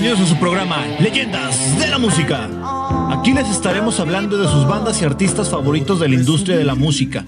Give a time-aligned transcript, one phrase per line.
[0.00, 2.48] Bienvenidos a su programa Leyendas de la Música.
[3.10, 6.74] Aquí les estaremos hablando de sus bandas y artistas favoritos de la industria de la
[6.74, 7.22] música,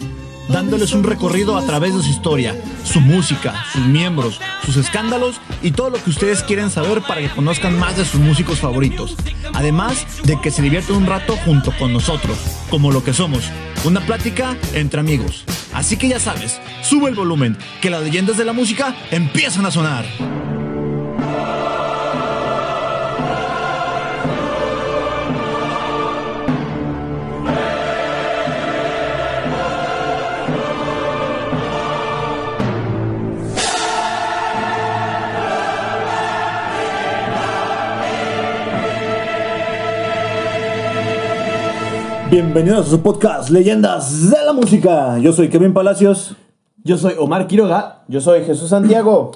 [0.48, 5.72] dándoles un recorrido a través de su historia, su música, sus miembros, sus escándalos y
[5.72, 9.16] todo lo que ustedes quieren saber para que conozcan más de sus músicos favoritos.
[9.52, 12.38] Además de que se divierten un rato junto con nosotros,
[12.70, 13.50] como lo que somos,
[13.84, 15.44] una plática entre amigos.
[15.74, 19.70] Así que ya sabes, sube el volumen, que las leyendas de la música empiezan a
[19.70, 20.06] sonar.
[42.32, 45.18] Bienvenidos a su podcast Leyendas de la Música.
[45.18, 46.34] Yo soy Kevin Palacios.
[46.82, 48.04] Yo soy Omar Quiroga.
[48.08, 49.32] Yo soy Jesús Santiago.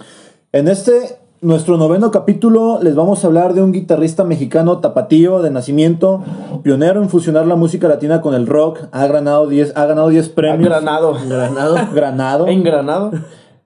[0.50, 5.50] En este, nuestro noveno capítulo, les vamos a hablar de un guitarrista mexicano tapatío de
[5.50, 6.24] nacimiento,
[6.62, 8.84] pionero en fusionar la música latina con el rock.
[8.92, 10.70] Ha ganado 10, ha ganado 10 premios.
[10.70, 11.18] Granado.
[11.28, 11.76] Granado.
[11.92, 12.46] Granado.
[12.46, 13.10] En Granado.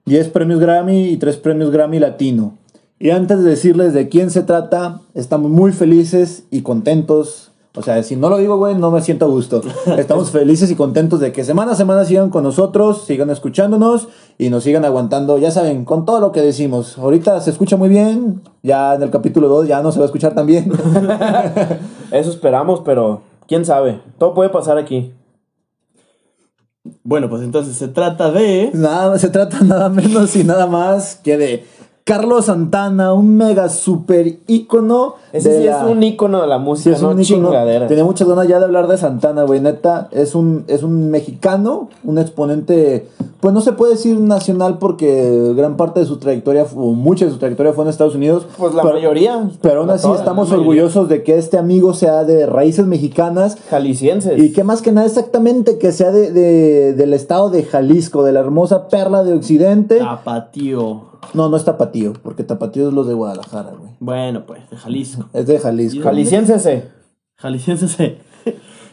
[0.06, 2.58] 10 premios Grammy y 3 premios Grammy Latino.
[2.98, 7.49] Y antes de decirles de quién se trata, estamos muy felices y contentos.
[7.76, 9.62] O sea, si no lo digo, güey, no me siento a gusto.
[9.96, 14.50] Estamos felices y contentos de que semana a semana sigan con nosotros, sigan escuchándonos y
[14.50, 16.98] nos sigan aguantando, ya saben, con todo lo que decimos.
[16.98, 20.06] Ahorita se escucha muy bien, ya en el capítulo 2 ya no se va a
[20.06, 20.72] escuchar tan bien.
[22.10, 24.00] Eso esperamos, pero quién sabe.
[24.18, 25.12] Todo puede pasar aquí.
[27.04, 28.70] Bueno, pues entonces se trata de.
[28.74, 31.64] Nada, se trata nada menos y nada más que de
[32.04, 35.14] Carlos Santana, un mega super ícono.
[35.32, 37.48] Ese sí la- es un ícono de la Sí, música, es no un ícono.
[37.48, 37.86] chingadera.
[37.86, 39.60] Tenía muchas ganas ya de hablar de Santana, güey.
[39.60, 43.08] Neta, es un, es un mexicano, un exponente,
[43.40, 47.30] pues no se puede decir nacional porque gran parte de su trayectoria, o mucha de
[47.30, 48.46] su trayectoria fue en Estados Unidos.
[48.58, 49.48] Pues la pero, mayoría.
[49.62, 53.56] Pero aún así Toda, estamos orgullosos de que este amigo sea de raíces mexicanas.
[53.70, 54.38] Jaliscienses.
[54.42, 58.32] Y que más que nada exactamente que sea de, de- del estado de Jalisco, de
[58.32, 59.98] la hermosa perla de Occidente.
[59.98, 61.08] Tapatío.
[61.34, 63.90] No, no es Tapatío, porque Tapatío es los de Guadalajara, güey.
[64.00, 65.19] Bueno, pues, de Jalisco.
[65.32, 66.02] Es de Jalisco.
[66.02, 66.84] Jaliscienses.
[67.36, 67.98] Jaliscienses.
[68.00, 68.18] eh.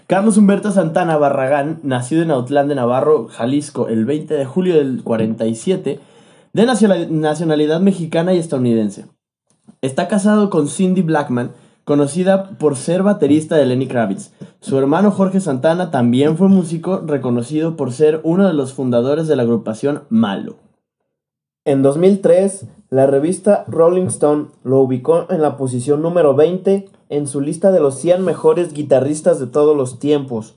[0.07, 5.03] Carlos Humberto Santana Barragán, nacido en Autlán de Navarro, Jalisco, el 20 de julio del
[5.03, 5.99] 47,
[6.53, 9.05] de nacional- nacionalidad mexicana y estadounidense.
[9.81, 11.51] Está casado con Cindy Blackman,
[11.83, 14.31] conocida por ser baterista de Lenny Kravitz.
[14.61, 19.35] Su hermano Jorge Santana también fue músico reconocido por ser uno de los fundadores de
[19.35, 20.55] la agrupación Malo.
[21.65, 27.41] En 2003, la revista Rolling Stone lo ubicó en la posición número 20 en su
[27.41, 30.55] lista de los 100 mejores guitarristas de todos los tiempos.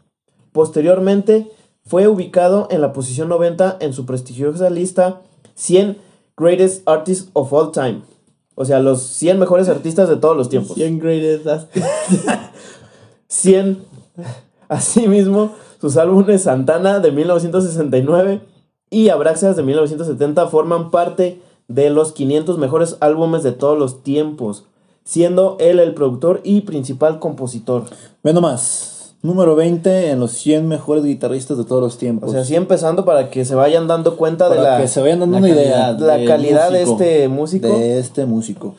[0.52, 1.50] Posteriormente,
[1.84, 5.22] fue ubicado en la posición 90 en su prestigiosa lista
[5.54, 5.98] 100
[6.36, 8.02] Greatest Artists of All Time.
[8.54, 10.74] O sea, los 100 mejores artistas de todos los tiempos.
[10.74, 11.91] 100 greatest artists.
[13.28, 13.84] 100.
[14.68, 18.41] Asimismo, sus álbumes Santana de 1969
[18.91, 24.64] y Abraxas de 1970 forman parte de los 500 mejores álbumes de todos los tiempos,
[25.04, 27.84] siendo él el productor y principal compositor.
[28.22, 29.14] Ve nomás.
[29.22, 32.30] Número 20 en los 100 mejores guitarristas de todos los tiempos.
[32.30, 35.20] O sea, así empezando para que se vayan dando cuenta de la, que se vayan
[35.20, 36.70] dando la una idea calidad.
[36.70, 37.69] la de este músico.
[37.69, 38.75] de este músico.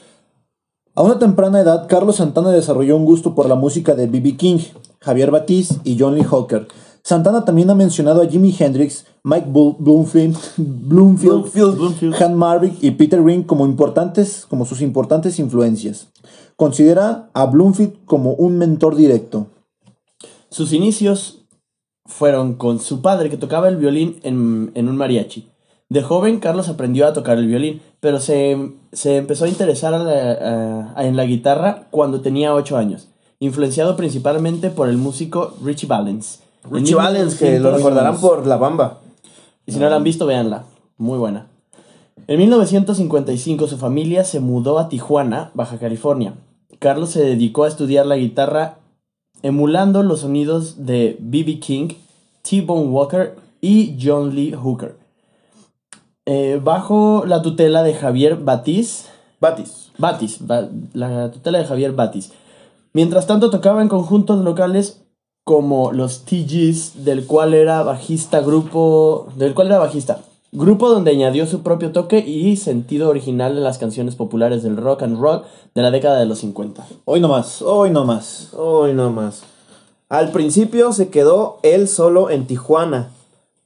[0.95, 4.35] A una temprana edad, Carlos Santana desarrolló un gusto por la música de B.B.
[4.35, 4.57] King,
[4.99, 6.67] Javier Batiz y John Lee Hooker.
[7.03, 12.21] Santana también ha mencionado a Jimi Hendrix, Mike Bl- Bloomfield, Bloomfield, Bloomfield.
[12.23, 16.07] Han Marvick y Peter Green como importantes, como sus importantes influencias.
[16.55, 19.47] Considera a Bloomfield como un mentor directo.
[20.49, 21.45] Sus inicios
[22.05, 25.47] fueron con su padre que tocaba el violín en, en un mariachi.
[25.89, 29.99] De joven, Carlos aprendió a tocar el violín, pero se, se empezó a interesar a
[29.99, 33.09] la- a- en la guitarra cuando tenía 8 años,
[33.39, 36.39] influenciado principalmente por el músico Richie Valens.
[36.63, 39.00] En Richie Valens, que lo 1900 recordarán por La Bamba.
[39.71, 40.65] Y si no la han visto, véanla.
[40.97, 41.47] Muy buena.
[42.27, 46.33] En 1955 su familia se mudó a Tijuana, Baja California.
[46.79, 48.79] Carlos se dedicó a estudiar la guitarra
[49.43, 51.59] emulando los sonidos de B.B.
[51.59, 51.89] King,
[52.41, 54.95] T-Bone Walker y John Lee Hooker.
[56.25, 59.05] Eh, bajo la tutela de Javier Batiz,
[59.39, 59.91] Batis.
[59.97, 62.31] Batis, ba- la tutela de Javier Batis.
[62.93, 65.01] Mientras tanto tocaba en conjuntos locales
[65.43, 70.21] como los TGs, del cual era bajista grupo, del cual era bajista.
[70.53, 75.03] Grupo donde añadió su propio toque y sentido original de las canciones populares del rock
[75.03, 75.43] and roll
[75.73, 76.85] de la década de los 50.
[77.05, 78.53] Hoy no más, hoy no más.
[78.53, 79.43] Hoy no más.
[80.09, 83.11] Al principio se quedó él solo en Tijuana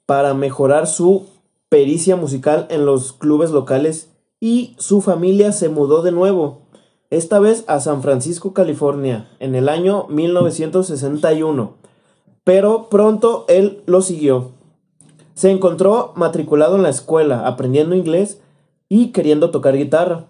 [0.06, 1.26] para mejorar su
[1.70, 6.60] pericia musical en los clubes locales y su familia se mudó de nuevo.
[7.16, 11.74] Esta vez a San Francisco, California, en el año 1961.
[12.44, 14.52] Pero pronto él lo siguió.
[15.34, 18.40] Se encontró matriculado en la escuela, aprendiendo inglés
[18.90, 20.26] y queriendo tocar guitarra.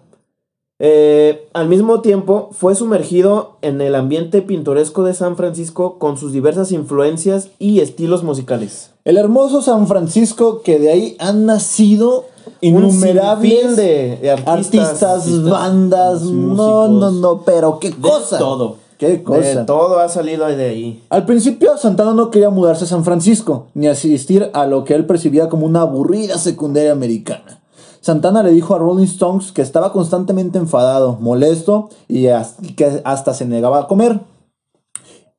[0.78, 6.32] Eh, al mismo tiempo, fue sumergido en el ambiente pintoresco de San Francisco con sus
[6.32, 8.92] diversas influencias y estilos musicales.
[9.04, 12.26] El hermoso San Francisco que de ahí han nacido
[12.60, 16.90] innumerables sinfín de- de artistas, artistas, bandas, no, músicos.
[16.90, 18.38] no, no, pero qué De cosa.
[18.38, 18.76] todo.
[18.98, 19.66] Qué De cosa.
[19.66, 21.04] todo ha salido de ahí.
[21.10, 25.04] Al principio Santana no quería mudarse a San Francisco, ni asistir a lo que él
[25.04, 27.60] percibía como una aburrida secundaria americana.
[28.00, 32.28] Santana le dijo a Rolling Stones que estaba constantemente enfadado, molesto y
[32.76, 34.20] que hasta se negaba a comer.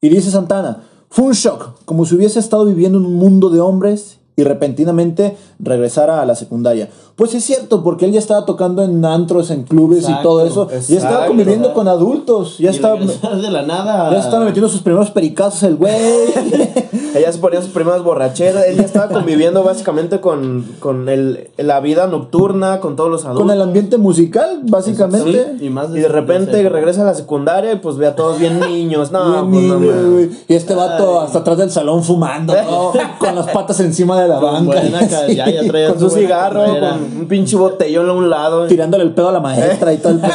[0.01, 3.59] Y dice Santana, fue un shock, como si hubiese estado viviendo en un mundo de
[3.62, 6.88] hombres y repentinamente regresara a la secundaria.
[7.16, 10.45] Pues es cierto, porque él ya estaba tocando en antros, en clubes y Exacto, todo
[10.45, 10.68] eso.
[10.69, 11.28] Ya estaba exacto.
[11.30, 14.12] conviviendo con adultos, ya Y estaba, de la nada.
[14.12, 15.92] ya estaba metiendo sus primeros pericazos el güey.
[17.16, 18.66] Ella se ponía sus primeras borracheras.
[18.68, 23.42] Ella estaba conviviendo básicamente con, con el, la vida nocturna, con todos los adultos.
[23.48, 25.56] con el ambiente musical, básicamente.
[25.57, 28.16] Sí, y más Y de repente ese- regresa a la secundaria y pues ve a
[28.16, 29.12] todos bien niños.
[29.12, 30.30] No, Bien pues no niño, güey.
[30.48, 32.92] y este vato hasta atrás del salón fumando, ¿no?
[33.19, 34.82] con las patas encima de la Con banca.
[34.82, 36.90] buena ca- ya, ya traía Con su buena cigarro, carrera.
[36.92, 38.68] con un pinche botellón a un lado.
[38.68, 40.32] Tirándole el pedo a la maestra y todo el pedo.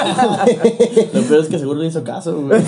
[1.14, 2.60] Lo peor es que seguro le hizo caso, güey.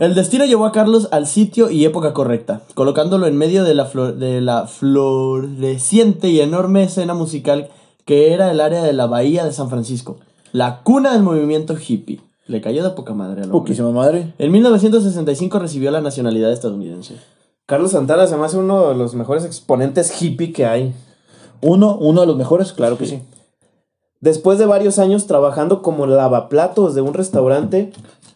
[0.00, 3.86] El destino llevó a Carlos al sitio y época correcta, colocándolo en medio de la,
[3.86, 7.68] flor- de la floreciente y enorme escena musical
[8.04, 10.18] que era el área de la bahía de San Francisco,
[10.52, 12.20] la cuna del movimiento hippie.
[12.46, 13.58] Le cayó de poca madre al hombre.
[13.60, 14.34] Poquísima madre.
[14.38, 17.14] En 1965 recibió la nacionalidad estadounidense.
[17.66, 20.94] Carlos Santana se me hace uno de los mejores exponentes hippie que hay.
[21.62, 23.22] Uno, uno de los mejores, claro que sí.
[24.20, 27.92] Después de varios años trabajando como lavaplatos de un restaurante,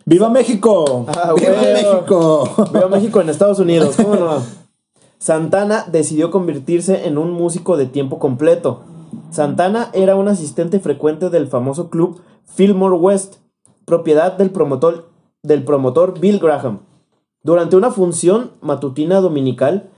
[0.08, 1.04] ¡Viva México!
[1.08, 1.60] Ah, ¡Viva.
[1.60, 2.48] México!
[2.72, 4.42] veo México en Estados Unidos, ¿cómo no?
[5.18, 8.84] Santana decidió convertirse en un músico de tiempo completo.
[9.30, 13.36] Santana era un asistente frecuente del famoso club Fillmore West,
[13.84, 15.10] propiedad del promotor,
[15.42, 16.80] del promotor Bill Graham.
[17.42, 19.90] Durante una función matutina dominical,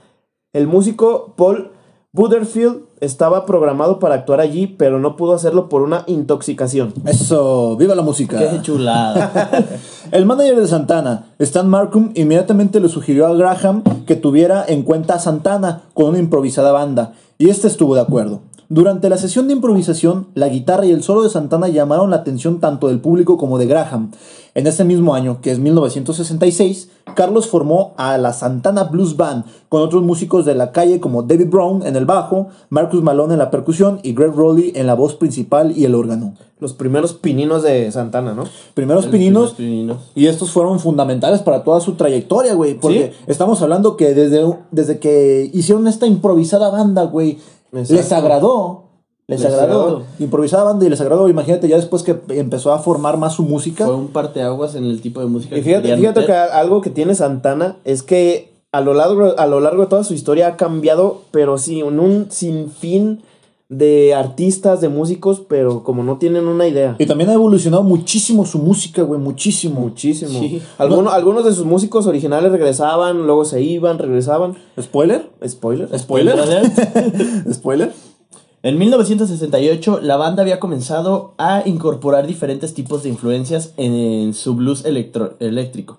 [0.53, 1.71] el músico Paul
[2.13, 6.93] Butterfield estaba programado para actuar allí, pero no pudo hacerlo por una intoxicación.
[7.05, 8.37] Eso, viva la música.
[8.37, 9.49] ¡Qué chulada!
[10.11, 15.15] El manager de Santana, Stan Markham, inmediatamente le sugirió a Graham que tuviera en cuenta
[15.15, 18.41] a Santana con una improvisada banda, y este estuvo de acuerdo.
[18.73, 22.61] Durante la sesión de improvisación, la guitarra y el solo de Santana llamaron la atención
[22.61, 24.11] tanto del público como de Graham.
[24.55, 29.81] En ese mismo año, que es 1966, Carlos formó a la Santana Blues Band con
[29.81, 33.51] otros músicos de la calle como David Brown en el bajo, Marcus Malone en la
[33.51, 36.35] percusión y Greg Rowley en la voz principal y el órgano.
[36.61, 38.43] Los primeros pininos de Santana, ¿no?
[38.73, 39.55] Primeros pininos
[40.15, 42.75] y estos fueron fundamentales para toda su trayectoria, güey.
[42.75, 47.39] Porque estamos hablando que desde, desde que hicieron esta improvisada banda, güey,
[47.71, 47.93] Exacto.
[47.95, 48.83] les agradó.
[49.27, 49.81] Les, Les agradó.
[49.81, 50.03] agradó.
[50.19, 51.29] Improvisada banda y les agradó.
[51.29, 53.85] Imagínate, ya después que empezó a formar más su música.
[53.85, 56.89] Fue un parteaguas en el tipo de música Y fíjate, querían fíjate que algo que
[56.89, 60.57] tiene Santana es que a lo largo, a lo largo de toda su historia ha
[60.57, 63.21] cambiado, pero sí, en un sinfín
[63.73, 66.97] de artistas, de músicos, pero como no tienen una idea.
[66.99, 69.17] Y también ha evolucionado muchísimo su música, güey.
[69.19, 69.79] Muchísimo.
[69.79, 70.37] Muchísimo.
[70.41, 70.61] Sí.
[70.77, 74.57] Algunos, algunos de sus músicos originales regresaban, luego se iban, regresaban.
[74.79, 75.29] ¿Spoiler?
[75.47, 75.97] Spoiler.
[75.97, 76.35] ¿Spoiler?
[77.51, 77.93] ¿Spoiler?
[78.63, 84.85] En 1968, la banda había comenzado a incorporar diferentes tipos de influencias en su blues
[84.85, 85.97] electro- eléctrico.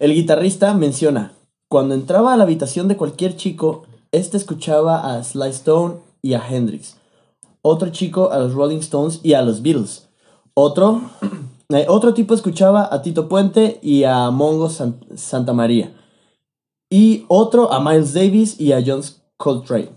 [0.00, 1.32] El guitarrista menciona,
[1.68, 6.46] cuando entraba a la habitación de cualquier chico, este escuchaba a Sly Stone y a
[6.46, 6.96] Hendrix.
[7.62, 10.08] Otro chico a los Rolling Stones y a los Beatles.
[10.54, 11.02] Otro,
[11.70, 15.92] eh, otro tipo escuchaba a Tito Puente y a Mongo San- Santa María.
[16.90, 19.02] Y otro a Miles Davis y a John
[19.36, 19.90] Coltrane.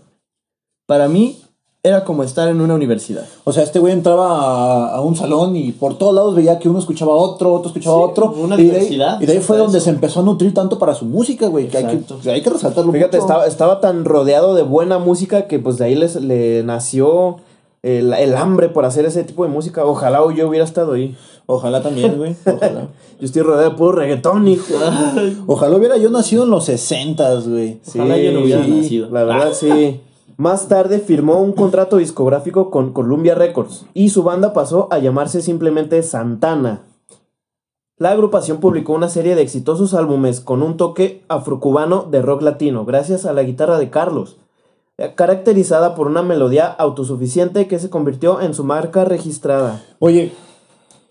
[0.86, 1.38] Para mí
[1.86, 3.26] era como estar en una universidad.
[3.44, 6.70] O sea, este güey entraba a, a un salón y por todos lados veía que
[6.70, 8.32] uno escuchaba a otro, otro escuchaba a Sí, otro.
[8.32, 9.84] una y, de ahí, diversidad, y de ahí fue donde eso.
[9.84, 11.68] se empezó a nutrir tanto para su música, güey.
[11.68, 13.26] Que hay que, hay que resaltarlo Fíjate, mucho.
[13.26, 17.36] estaba, estaba tan rodeado de buena música que pues de ahí les, le nació
[17.82, 19.84] el, el hambre por hacer ese tipo de música.
[19.84, 21.14] Ojalá yo hubiera estado ahí.
[21.44, 22.34] Ojalá también, güey.
[22.46, 22.88] Ojalá.
[23.20, 24.64] Yo estoy rodeado de puro reggaetón, hijo.
[25.46, 27.78] Ojalá hubiera yo nacido en los 60, güey.
[27.86, 29.10] Ojalá yo no hubiera sí, nacido.
[29.10, 30.00] La verdad, sí.
[30.36, 35.42] Más tarde firmó un contrato discográfico con Columbia Records y su banda pasó a llamarse
[35.42, 36.82] simplemente Santana.
[37.98, 42.84] La agrupación publicó una serie de exitosos álbumes con un toque afrocubano de rock latino,
[42.84, 44.38] gracias a la guitarra de Carlos,
[45.14, 49.84] caracterizada por una melodía autosuficiente que se convirtió en su marca registrada.
[50.00, 50.32] Oye,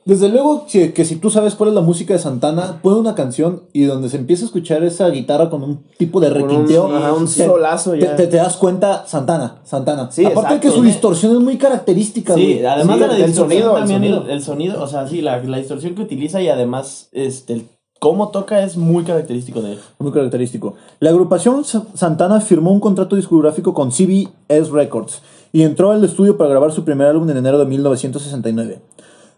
[0.05, 3.15] Desde luego que, que si tú sabes cuál es la música de Santana, pone una
[3.15, 6.49] canción y donde se empieza a escuchar esa guitarra con un tipo de Con un-
[6.49, 8.15] requinteo, ajá, un te- solazo ya.
[8.17, 10.11] te- te das cuenta, Santana, Santana.
[10.11, 12.65] Sí, Aparte de que su distorsión es muy característica, Sí, güey.
[12.65, 14.33] además Sí, de la el distorsión sonido, también el sonido.
[14.33, 17.67] el sonido, o sea, sí, la, la distorsión que utiliza y además este el
[17.99, 19.79] cómo toca es muy característico de él.
[19.99, 20.73] Muy característico.
[20.99, 25.21] La agrupación Sa- Santana firmó un contrato discográfico con CBS Records
[25.53, 28.81] y entró al estudio para grabar su primer álbum en enero de 1969.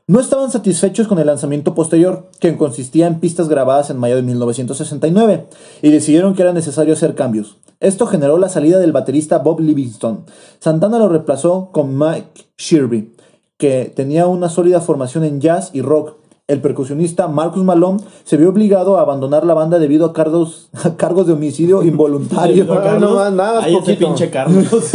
[0.07, 4.21] No estaban satisfechos con el lanzamiento posterior, que consistía en pistas grabadas en mayo de
[4.21, 5.47] 1969,
[5.81, 7.57] y decidieron que era necesario hacer cambios.
[7.79, 10.25] Esto generó la salida del baterista Bob Livingston.
[10.59, 13.13] Santana lo reemplazó con Mike Shirby,
[13.57, 16.17] que tenía una sólida formación en jazz y rock.
[16.47, 20.95] El percusionista Marcus Malone se vio obligado a abandonar la banda debido a cargos, a
[20.97, 22.67] cargos de homicidio involuntario.
[22.79, 24.05] Ay, no más, nada, Ahí ese poquito.
[24.05, 24.91] pinche Carlos.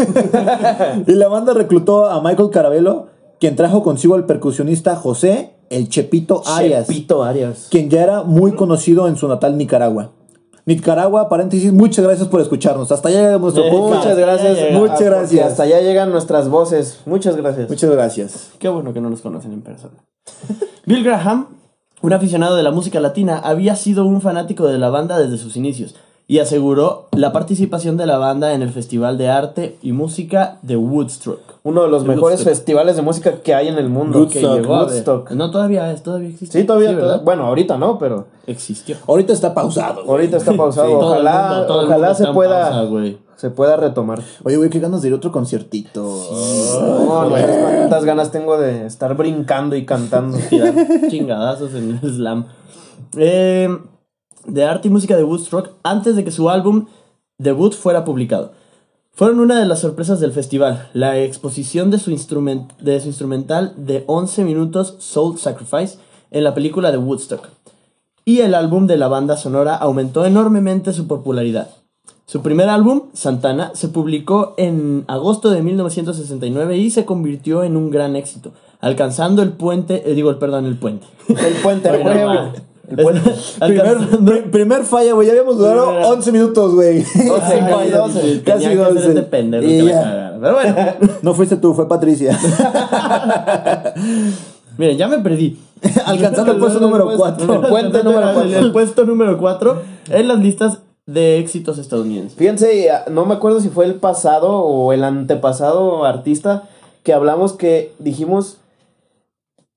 [1.08, 3.06] y la banda reclutó a Michael Carabello,
[3.40, 7.68] quien trajo consigo al percusionista José El Chepito Arias, Chepito Arias.
[7.70, 10.12] quien ya era muy conocido en su natal Nicaragua.
[10.66, 12.92] Nicaragua, paréntesis, muchas gracias por escucharnos.
[12.92, 14.04] Hasta allá llega nuestro podcast.
[14.04, 14.59] Muchas gracias.
[14.59, 14.78] llega.
[14.78, 15.47] Muchas gracias.
[15.47, 17.00] Hasta allá llegan nuestras voces.
[17.06, 17.68] Muchas gracias.
[17.68, 18.50] Muchas gracias.
[18.59, 19.94] Qué bueno que no nos conocen en persona.
[20.87, 21.49] Bill Graham,
[22.02, 25.56] un aficionado de la música latina, había sido un fanático de la banda desde sus
[25.56, 25.94] inicios
[26.30, 30.76] y aseguró la participación de la banda en el Festival de Arte y Música de
[30.76, 31.40] Woodstock.
[31.64, 32.54] Uno de los De mejores Woodstock.
[32.54, 34.20] festivales de música que hay en el mundo.
[34.20, 34.40] Woodstock.
[34.40, 34.92] Que llegó a ver.
[34.92, 35.32] Woodstock.
[35.32, 36.60] No, todavía es, todavía existe.
[36.60, 36.96] Sí, todavía.
[36.96, 38.96] todavía- bueno, ahorita no, pero Existió.
[39.08, 39.94] Ahorita está pausado.
[40.04, 40.08] güey.
[40.08, 40.87] ahorita está pausado.
[40.87, 40.94] Sí.
[40.94, 43.18] Ojalá, mundo- todo el ojalá se pueda, pausa, güey.
[43.34, 44.22] se pueda retomar.
[44.44, 46.00] Oye, güey, qué ganas de ir a otro conciertito.
[46.00, 50.38] No, no sabes cuántas ganas tengo de estar brincando y cantando.
[50.49, 50.75] tirar
[51.10, 52.44] chingadazos en el slam.
[53.16, 53.68] Eh,
[54.47, 56.87] de arte y música de Woodstock antes de que su álbum
[57.38, 58.52] debut fuera publicado.
[59.12, 63.75] Fueron una de las sorpresas del festival, la exposición de su, instrument- de su instrumental
[63.76, 65.99] de 11 minutos Soul Sacrifice
[66.30, 67.49] en la película de Woodstock.
[68.25, 71.68] Y el álbum de la banda sonora aumentó enormemente su popularidad.
[72.26, 77.90] Su primer álbum, Santana, se publicó en agosto de 1969 y se convirtió en un
[77.90, 81.06] gran éxito, alcanzando el puente, eh, digo, el perdón, el puente.
[81.28, 82.52] El puente, el va.
[82.90, 83.20] El puente.
[83.61, 85.26] Primer, primer falla, güey.
[85.26, 86.09] Ya habíamos durado Primera.
[86.09, 86.99] 11 minutos, güey.
[87.28, 88.20] Doce, Ay, casi doce.
[88.20, 89.09] tenía Casi que ser 12.
[89.09, 90.02] este pendejo Y que ya.
[90.02, 90.38] cagara.
[90.40, 90.76] Pero bueno,
[91.23, 92.37] No fuiste tú, fue Patricia.
[94.78, 95.59] miren, ya me perdí.
[96.04, 97.54] Alcanzando el puesto número 4.
[97.54, 98.59] El puente número El, cuatro.
[98.59, 102.35] el puesto número 4 en las listas de éxitos estadounidenses.
[102.37, 106.64] Fíjense, ah, no me acuerdo si fue el pasado o el antepasado artista
[107.02, 108.59] que hablamos que dijimos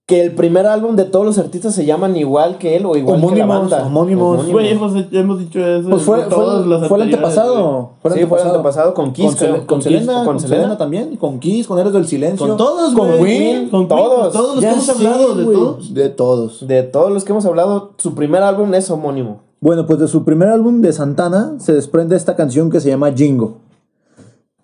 [0.05, 3.15] que el primer álbum de todos los artistas se llaman igual que él o igual
[3.15, 3.85] que la Homónimos, banda.
[3.87, 4.51] homónimos.
[4.51, 5.89] Güey, hemos, hemos dicho eso.
[5.89, 7.91] Pues fue, en todos los fue, fue el antepasado.
[8.01, 9.55] Fue el Sí, fue el antepasado con Kiss, Con, Sel- creo.
[9.59, 10.57] con Con Kiss, Selena, con con Selena.
[10.63, 11.15] Selena también.
[11.15, 12.45] Con Kiss, con Héroes del Silencio.
[12.47, 13.21] Con todos, Con.
[13.21, 13.69] Win.
[13.69, 14.33] Con todos.
[14.33, 15.93] Todos los que Ya hemos sé, hablado de todos.
[15.93, 16.67] De todos.
[16.67, 19.39] De todos los que hemos hablado, su primer álbum es homónimo.
[19.61, 23.13] Bueno, pues de su primer álbum de Santana se desprende esta canción que se llama
[23.13, 23.59] Jingo.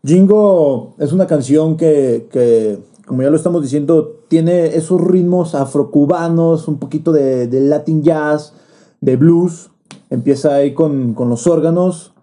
[0.05, 2.79] Jingo es una canción que, que,
[3.09, 8.53] como ya lo estamos diciendo, tiene esos ritmos afrocubanos, un poquito de, de Latin jazz,
[9.01, 9.71] de blues.
[10.11, 12.13] Empieza ahí con, con los órganos,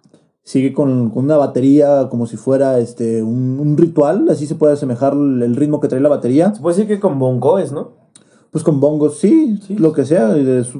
[0.44, 4.74] sigue con, con una batería como si fuera este, un, un ritual, así se puede
[4.74, 6.54] asemejar el ritmo que trae la batería.
[6.54, 7.90] Se puede decir que con bongoes, ¿no?
[8.52, 10.36] Pues con bongos, sí, lo que sea,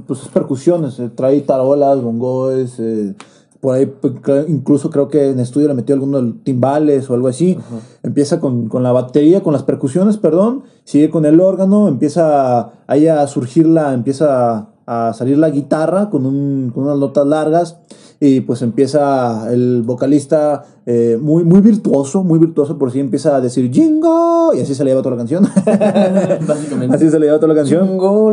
[0.06, 3.16] pues es percusiones, eh, trae tarolas, bongos, eh,
[3.66, 4.14] por ahí pues,
[4.46, 7.58] incluso creo que en estudio le metió algunos timbales o algo así.
[8.04, 13.08] Empieza con, con la batería, con las percusiones, perdón, sigue con el órgano, empieza ahí
[13.08, 17.78] a surgir la, empieza a salir la guitarra con, un, con unas notas largas
[18.20, 23.40] y pues empieza el vocalista eh, muy, muy virtuoso, muy virtuoso por sí empieza a
[23.40, 25.42] decir Jingo y así se le lleva toda la canción.
[26.46, 26.94] Básicamente.
[26.94, 27.88] así se le lleva toda la canción.
[27.88, 28.30] Jingo.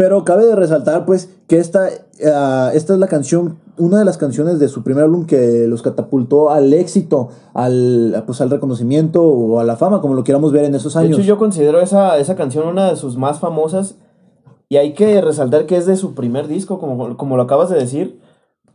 [0.00, 1.90] Pero cabe de resaltar, pues, que esta,
[2.24, 5.82] ah, esta es la canción, una de las canciones de su primer álbum que los
[5.82, 10.64] catapultó al éxito, al, pues, al reconocimiento o a la fama, como lo queramos ver
[10.64, 11.18] en esos De años.
[11.18, 13.96] hecho, yo considero esa, esa canción una de sus más famosas.
[14.68, 17.76] Y hay que resaltar que es de su primer disco, como, como lo acabas de
[17.78, 18.20] decir.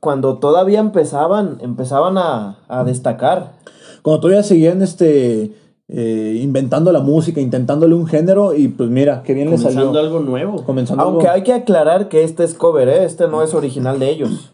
[0.02, 3.54] Cuando todavía empezaban, empezaban a, a destacar.
[4.02, 5.54] Cuando todavía seguían este,
[5.88, 10.00] eh, inventando la música, intentándole un género, y pues mira, qué bien le Comenzando salió.
[10.02, 10.64] algo nuevo.
[10.66, 13.06] Comenzando Aunque algo- hay que aclarar que este es cover, ¿eh?
[13.06, 14.54] Este no es original de ellos.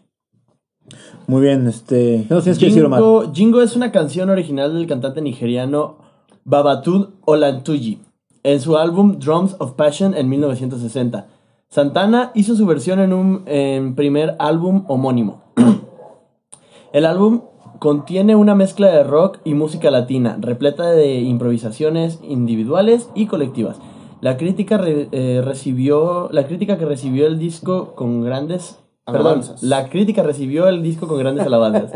[1.28, 2.26] Muy bien, este.
[2.28, 3.00] ¿Qué nos tienes que decir, Omar?
[3.00, 5.98] Jingo, Jingo es una canción original del cantante nigeriano
[6.44, 8.00] Babatunde Olantuji
[8.44, 11.28] en su álbum Drums of Passion en 1960.
[11.70, 15.42] Santana hizo su versión en un en primer álbum homónimo.
[16.94, 17.44] El álbum
[17.80, 23.80] contiene una mezcla de rock y música latina, repleta de improvisaciones individuales y colectivas.
[24.20, 28.78] La crítica eh, recibió la crítica que recibió el disco con grandes
[29.12, 31.92] perdón, la crítica recibió el disco con grandes alabanzas.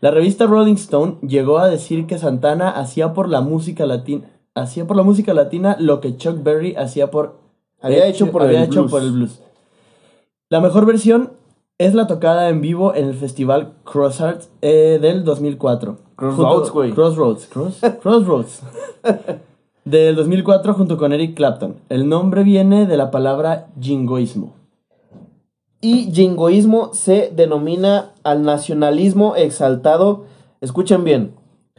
[0.00, 4.24] La revista Rolling Stone llegó a decir que Santana hacía por la música latina
[4.54, 7.36] hacía por la música latina lo que Chuck Berry hacía por
[7.80, 8.90] Había hecho por había el hecho blues.
[8.90, 9.40] por el blues.
[10.48, 11.32] La mejor versión
[11.78, 15.96] es la tocada en vivo en el festival Crossroads eh, del 2004.
[16.16, 16.92] Crossroads, güey.
[16.92, 17.48] Crossroads.
[17.48, 18.60] Cross- Crossroads.
[19.84, 21.76] del 2004 junto con Eric Clapton.
[21.88, 24.54] El nombre viene de la palabra jingoísmo.
[25.80, 30.24] Y jingoísmo se denomina al nacionalismo exaltado,
[30.60, 31.34] escuchen bien,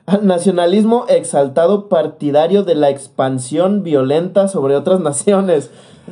[0.08, 5.70] al nacionalismo exaltado partidario de la expansión violenta sobre otras naciones.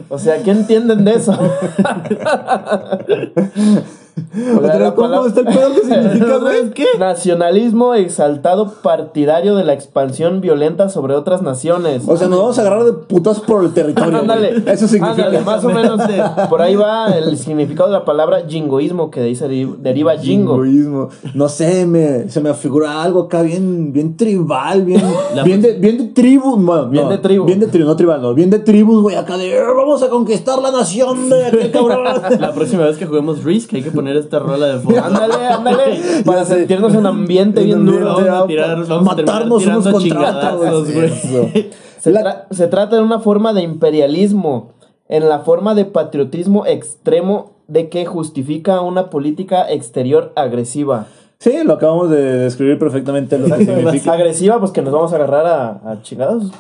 [0.10, 1.34] O sea, ¿qué entienden de eso?
[4.32, 6.70] ¿cómo palabra- está el pedo que significa, güey?
[6.72, 6.86] ¿Qué?
[6.98, 12.04] Nacionalismo exaltado partidario de la expansión violenta sobre otras naciones.
[12.08, 14.20] O sea, nos vamos a agarrar de putas por el territorio.
[14.20, 15.26] Ándale, Eso significa.
[15.28, 19.20] ándale, más o menos eh, por ahí va el significado de la palabra jingoísmo, que
[19.22, 20.54] de ahí se deri- deriva jingo.
[20.64, 21.10] Jingoísmo.
[21.34, 25.04] No sé, me, se me figura algo acá bien, bien tribal, bien,
[25.36, 26.56] La- bien, de, bien de tribu.
[26.58, 27.46] bueno, Bien no, de tribu.
[27.46, 28.34] Bien de tribu, no tribal, no.
[28.34, 32.00] Bien de tribus, güey, acá de "Eh, vamos a conquistar la nación de qué cabrón.
[32.40, 35.02] La próxima vez que juguemos Risk hay que poner esta rola de fondo.
[35.04, 38.06] Ándale, ándale, para sentirnos en ambiente En bien duro.
[38.06, 41.06] Vamos a tirar, vamos a Matarnos unos tirando contra chingadazos, otros, güey.
[41.06, 41.50] eso.
[42.00, 44.72] Se, La- tra- se trata de una forma de imperialismo,
[45.10, 51.08] en la forma de patriotismo extremo de que justifica una política exterior agresiva.
[51.42, 54.12] Sí, lo acabamos de describir perfectamente lo que significa.
[54.12, 56.52] Agresiva, pues que nos vamos a agarrar a, a chingados.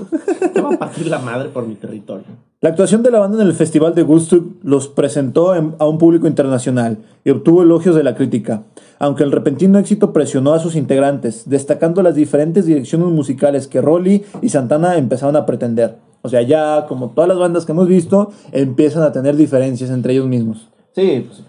[0.53, 2.23] Te va a partir la madre por mi territorio.
[2.61, 5.97] La actuación de la banda en el Festival de Woodstock los presentó en- a un
[5.97, 8.63] público internacional y obtuvo elogios de la crítica,
[8.99, 14.23] aunque el repentino éxito presionó a sus integrantes, destacando las diferentes direcciones musicales que Rolly
[14.41, 15.97] y Santana empezaron a pretender.
[16.21, 20.13] O sea, ya como todas las bandas que hemos visto, empiezan a tener diferencias entre
[20.13, 20.69] ellos mismos.
[20.95, 21.43] Sí, pues,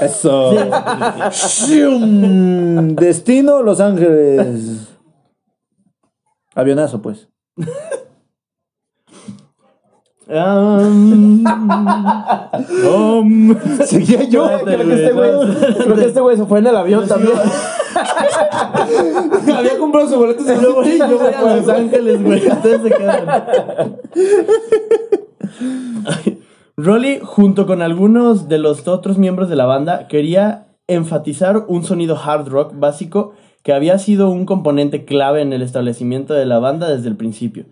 [0.00, 0.52] Eso.
[1.30, 2.96] Shum.
[2.96, 4.88] Destino Los Ángeles.
[6.54, 7.28] Avionazo, pues.
[10.26, 11.44] Um,
[12.86, 13.54] um.
[13.84, 14.48] Seguía yo.
[14.64, 15.30] creo que este güey,
[15.76, 17.36] creo que este güey se fue en el avión también.
[19.54, 22.48] Había comprado su boleto y se Yo voy, yo voy a Los Ángeles, güey.
[22.48, 24.00] Ustedes se quedan.
[26.76, 32.18] Rolly, junto con algunos de los otros miembros de la banda, quería enfatizar un sonido
[32.18, 33.32] hard rock básico
[33.62, 37.66] que había sido un componente clave en el establecimiento de la banda desde el principio.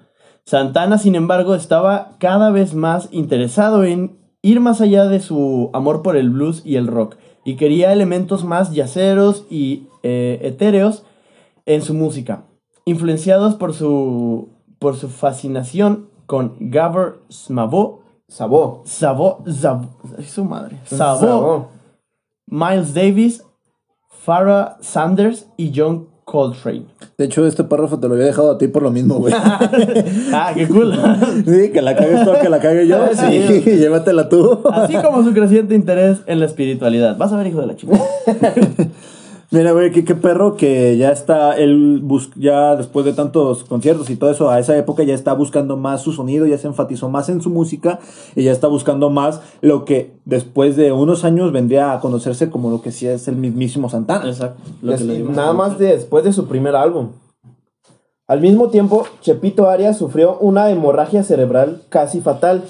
[0.44, 6.02] Santana, sin embargo, estaba cada vez más interesado en ir más allá de su amor
[6.02, 11.04] por el blues y el rock, y quería elementos más yaceros y eh, etéreos
[11.66, 12.44] en su música,
[12.84, 18.01] influenciados por su, por su fascinación con Gabor Smavo,
[18.32, 18.82] Sabó.
[18.86, 21.68] Savo, Zavo, ay, su madre, Savo, Sabó.
[22.46, 23.44] Miles Davis,
[24.08, 26.86] Farrah Sanders y John Coltrane.
[27.18, 29.34] De hecho, este párrafo te lo había dejado a ti por lo mismo, güey.
[30.32, 30.98] Ah, qué cool.
[31.44, 33.06] Sí, que la cagues tú, que la cague yo.
[33.12, 34.60] Sí, llévatela tú.
[34.72, 37.18] Así como su creciente interés en la espiritualidad.
[37.18, 38.00] Vas a ver, hijo de la chica.
[39.52, 44.08] Mira, güey, qué, qué perro que ya está, él bus ya después de tantos conciertos
[44.08, 47.10] y todo eso, a esa época ya está buscando más su sonido, ya se enfatizó
[47.10, 47.98] más en su música
[48.34, 52.70] y ya está buscando más lo que después de unos años vendría a conocerse como
[52.70, 54.26] lo que sí es el mismísimo Santana.
[54.26, 54.62] Exacto.
[54.80, 55.36] Lo Des- que le dimos.
[55.36, 57.08] nada más de- después de su primer álbum.
[58.26, 62.64] Al mismo tiempo, Chepito Arias sufrió una hemorragia cerebral casi fatal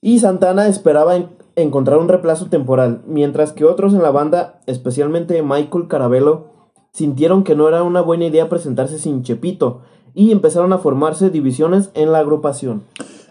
[0.00, 5.42] y Santana esperaba en- encontrar un reemplazo temporal, mientras que otros en la banda, especialmente
[5.42, 6.46] Michael Carabello,
[6.92, 9.80] sintieron que no era una buena idea presentarse sin Chepito
[10.14, 12.82] y empezaron a formarse divisiones en la agrupación.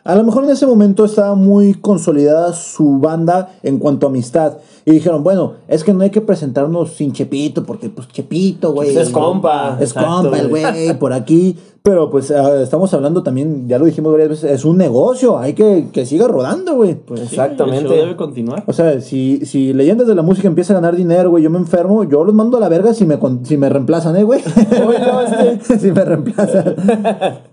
[0.03, 4.57] A lo mejor en ese momento estaba muy consolidada su banda en cuanto a amistad.
[4.83, 8.95] Y dijeron, bueno, es que no hay que presentarnos sin Chepito, porque pues Chepito, güey.
[8.97, 9.77] Es compa.
[9.79, 10.97] Es Exacto, compa el güey.
[10.97, 11.55] por aquí.
[11.83, 15.53] Pero pues ah, estamos hablando también, ya lo dijimos varias veces, es un negocio, hay
[15.53, 16.93] que que siga rodando, güey.
[16.93, 17.89] Pues Exactamente.
[17.91, 18.63] debe continuar.
[18.67, 21.57] O sea, si, si Leyendas de la Música empieza a ganar dinero, güey, yo me
[21.57, 24.41] enfermo, yo los mando a la verga si me, con- si me reemplazan, ¿eh, güey?
[25.79, 26.75] Si me reemplazan.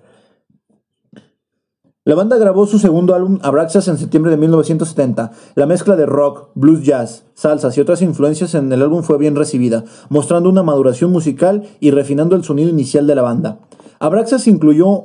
[2.09, 5.31] La banda grabó su segundo álbum, Abraxas, en septiembre de 1970.
[5.57, 9.37] La mezcla de rock, blues jazz, salsas y otras influencias en el álbum fue bien
[9.37, 13.59] recibida, mostrando una maduración musical y refinando el sonido inicial de la banda.
[13.99, 15.05] Abraxas incluyó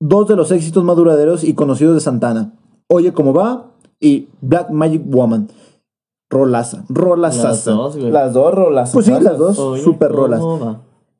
[0.00, 2.54] dos de los éxitos más duraderos y conocidos de Santana,
[2.88, 3.66] Oye cómo va
[4.00, 5.48] y Black Magic Woman.
[6.30, 7.72] Rolaza, Las rolaza.
[7.72, 8.10] dos, güey.
[8.10, 8.92] Las dos rolas.
[8.94, 10.40] Pues sí, las dos, Oye, super rolas.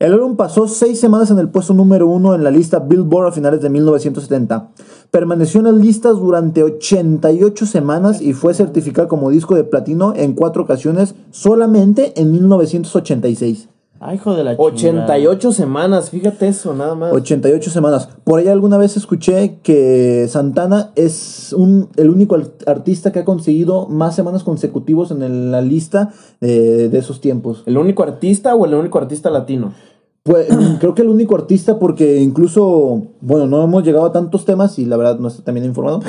[0.01, 3.33] El álbum pasó seis semanas en el puesto número uno en la lista Billboard a
[3.33, 4.71] finales de 1970.
[5.11, 10.33] Permaneció en las listas durante 88 semanas y fue certificado como disco de platino en
[10.33, 13.69] cuatro ocasiones solamente en 1986.
[14.03, 15.05] Ay, hijo de la chingada.
[15.05, 17.13] 88 semanas, fíjate eso, nada más.
[17.13, 18.09] 88 semanas.
[18.25, 23.87] Por ahí alguna vez escuché que Santana es un, el único artista que ha conseguido
[23.89, 27.63] más semanas consecutivos en el- la lista de, de esos tiempos.
[27.67, 29.75] ¿El único artista o el único artista latino?
[30.23, 30.49] Pues
[30.81, 34.85] creo que el único artista porque incluso, bueno, no hemos llegado a tantos temas y
[34.85, 36.01] la verdad no estoy también informado.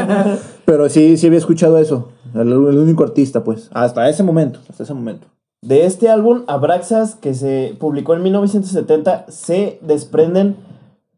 [0.64, 2.08] Pero sí, sí había escuchado eso.
[2.34, 3.68] El, el único artista, pues.
[3.72, 5.26] Hasta ese momento, hasta ese momento.
[5.60, 10.56] De este álbum, Abraxas, que se publicó en 1970, se desprenden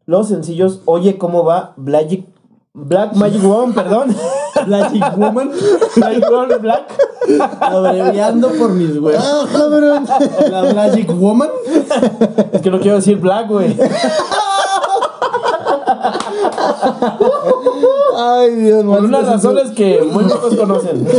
[0.07, 1.73] los sencillos Oye, ¿cómo va?
[1.77, 2.25] Black,
[2.73, 4.15] Black Magic Woman, perdón.
[4.65, 5.51] Black Woman.
[5.97, 6.83] Black Woman, Black.
[7.59, 9.49] Abreviando por mis huevos.
[10.49, 11.49] La Black Woman.
[12.53, 13.75] Es que no quiero decir Black, güey.
[18.17, 21.05] Ay, Dios Por unas razones que muy pocos conocen.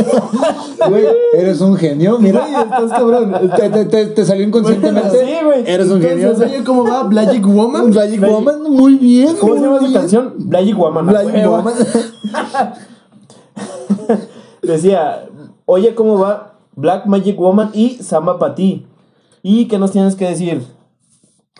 [0.89, 2.45] Güey, eres un genio, mira.
[2.45, 3.33] Estás cabrón.
[3.55, 5.11] Te, te- te- te salió inconscientemente.
[5.25, 5.63] Sí, güey.
[5.65, 6.33] Eres un genio.
[6.37, 7.03] Oye, ¿cómo va?
[7.03, 7.89] Black Woman.
[7.89, 9.33] Magic Woman, muy bien.
[9.39, 9.93] ¿Cómo se llama bien.
[9.93, 10.33] canción?
[10.39, 11.07] Black Woman.
[11.07, 11.55] huevo.
[11.57, 11.73] Woman.
[14.61, 15.29] Decía,
[15.65, 16.55] oye, ¿cómo va?
[16.75, 18.85] Black Magic Woman y Samba Pa' ti.
[19.41, 20.65] ¿Y qué nos tienes que decir?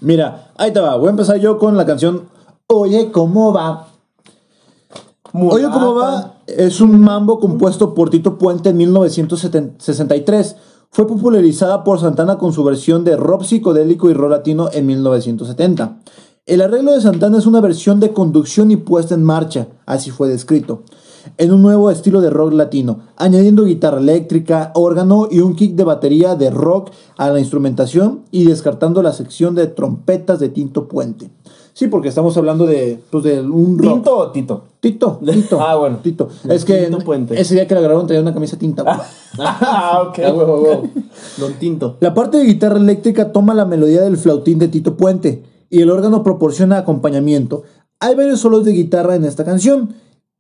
[0.02, 0.96] Mira, ahí te va.
[0.98, 2.24] Voy a empezar yo con la canción
[2.76, 3.88] Oye, ¿cómo va?
[5.32, 6.38] Oye, ¿cómo va?
[6.48, 10.56] Es un mambo compuesto por Tito Puente en 1963.
[10.90, 16.00] Fue popularizada por Santana con su versión de rock psicodélico y rock latino en 1970.
[16.46, 20.28] El arreglo de Santana es una versión de conducción y puesta en marcha, así fue
[20.28, 20.84] descrito,
[21.38, 25.84] en un nuevo estilo de rock latino, añadiendo guitarra eléctrica, órgano y un kick de
[25.84, 31.32] batería de rock a la instrumentación y descartando la sección de trompetas de Tinto Puente.
[31.74, 33.94] Sí, porque estamos hablando de, pues, de un rock.
[33.94, 34.64] ¿Tinto o Tito?
[34.80, 35.60] Tito, Tito.
[35.60, 35.98] Ah, bueno.
[36.04, 36.30] Tito.
[36.48, 37.40] Es que Puente.
[37.40, 38.84] ese día que la grabaron traía una camisa tinta.
[38.84, 38.96] güey.
[39.40, 40.20] Ah, ok.
[40.20, 40.90] Ah, huevo, huevo.
[41.38, 41.98] Don Tinto.
[42.00, 45.90] La parte de guitarra eléctrica toma la melodía del flautín de Tito Puente y el
[45.90, 47.64] órgano proporciona acompañamiento.
[48.00, 49.96] Hay varios solos de guitarra en esta canción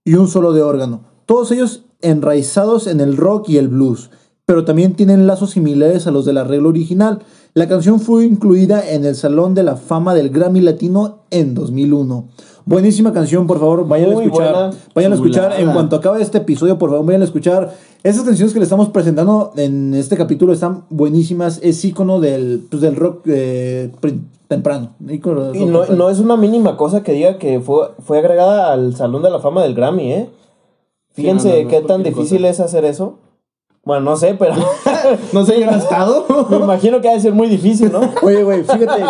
[0.05, 4.11] y un solo de órgano, todos ellos enraizados en el rock y el blues,
[4.45, 7.19] pero también tienen lazos similares a los del arreglo original.
[7.55, 12.27] La canción fue incluida en el Salón de la Fama del Grammy Latino en 2001.
[12.65, 14.53] Buenísima canción, por favor, vayan a escuchar.
[14.53, 14.71] buena.
[14.95, 17.71] Vayan a escuchar en cuanto acabe este episodio, por favor, vayan a escuchar.
[18.01, 21.59] Esas canciones que le estamos presentando en este capítulo están buenísimas.
[21.61, 23.91] Es ícono del, pues, del rock eh,
[24.47, 24.95] temprano.
[25.07, 26.03] ícono del Y rock no, temprano.
[26.05, 29.39] no es una mínima cosa que diga que fue, fue agregada al Salón de la
[29.39, 30.29] Fama del Grammy, ¿eh?
[31.11, 32.49] Fíjense no, no qué tan difícil cosa.
[32.49, 33.19] es hacer eso.
[33.85, 34.53] Bueno, no sé, pero
[35.33, 36.25] No sé, yo no he estado.
[36.49, 37.99] me imagino que ha de ser muy difícil, ¿no?
[38.23, 39.03] Oye, güey, fíjate,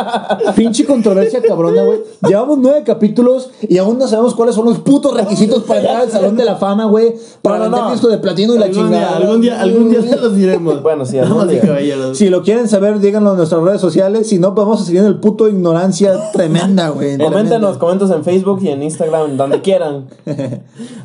[0.56, 2.00] pinche controversia cabrona, güey.
[2.28, 6.10] Llevamos nueve capítulos y aún no sabemos cuáles son los putos requisitos para entrar al
[6.10, 7.14] Salón de la Fama, güey.
[7.44, 7.92] Para No, no, vender no.
[7.92, 8.90] disco de platino y la chingada.
[8.90, 10.82] día, algún día, algún día se los diremos.
[10.82, 11.62] Bueno, sí, algún día.
[11.62, 12.18] caballeros.
[12.18, 14.28] Si lo quieren saber, díganlo en nuestras redes sociales.
[14.28, 17.20] Si no, vamos a seguir en el puto ignorancia tremenda, güey.
[17.20, 17.78] Coméntenos, tremenda.
[17.80, 20.08] coméntenos en Facebook y en Instagram, donde quieran.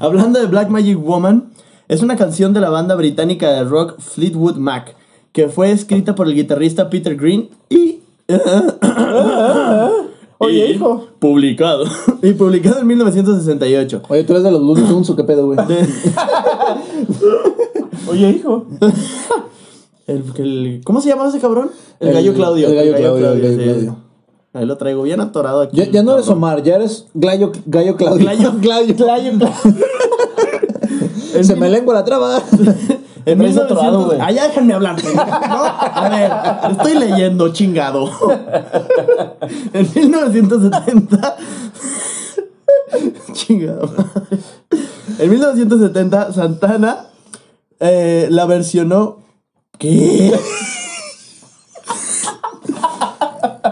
[0.00, 1.50] Hablando de Black Magic Woman,
[1.88, 4.94] es una canción de la banda británica de rock Fleetwood Mac,
[5.32, 8.00] que fue escrita por el guitarrista Peter Green y...
[10.40, 11.08] Oye, y hijo.
[11.18, 11.84] Publicado.
[12.22, 14.02] Y publicado en 1968.
[14.08, 15.58] Oye, tú eres de los Looney Tunes o qué pedo, güey.
[18.08, 18.66] Oye, hijo.
[20.06, 21.70] El- el- ¿Cómo se llama ese cabrón?
[22.00, 22.68] El, El- gallo Claudio.
[22.68, 23.62] el gallo Claudio, el gallo sí.
[23.64, 23.96] Claudio.
[24.54, 25.76] Ahí lo traigo bien atorado aquí.
[25.76, 28.24] Ya, ya no eres Omar, ya eres Gallo, gallo Claudio.
[28.26, 29.36] Gallo Claudio.
[31.42, 32.42] Se me lengua la traba.
[33.24, 34.06] En Traes atorado, 1900...
[34.06, 34.20] güey.
[34.22, 35.20] Ah, déjenme hablar, ¿no?
[35.20, 36.32] A ver,
[36.72, 38.10] estoy leyendo, chingado.
[39.74, 41.36] En 1970...
[43.32, 43.92] chingado.
[45.18, 47.06] En 1970, Santana
[47.80, 49.18] eh, la versionó...
[49.78, 50.32] ¿Qué?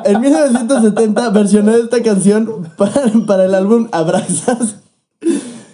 [0.04, 4.76] En 1970 versionó esta canción para, para el álbum Abraxas,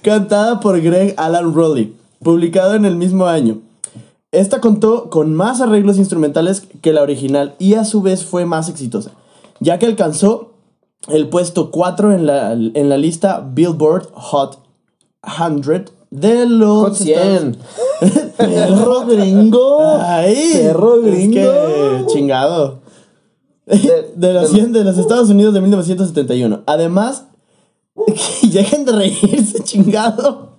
[0.02, 3.58] cantada por Greg Alan Rowley, publicado en el mismo año.
[4.30, 8.68] Esta contó con más arreglos instrumentales que la original y a su vez fue más
[8.68, 9.10] exitosa,
[9.60, 10.52] ya que alcanzó
[11.08, 14.58] el puesto 4 en la, en la lista Billboard Hot
[15.24, 17.56] 100 de los Hot 100.
[18.36, 19.78] Perro gringo.
[20.00, 21.34] Ay, Perro es gringo.
[21.34, 22.80] que chingado.
[23.66, 26.62] De- De los de- 100 de los Estados Unidos de 1971.
[26.66, 27.26] Además,
[28.40, 30.58] que dejen de reírse, chingado.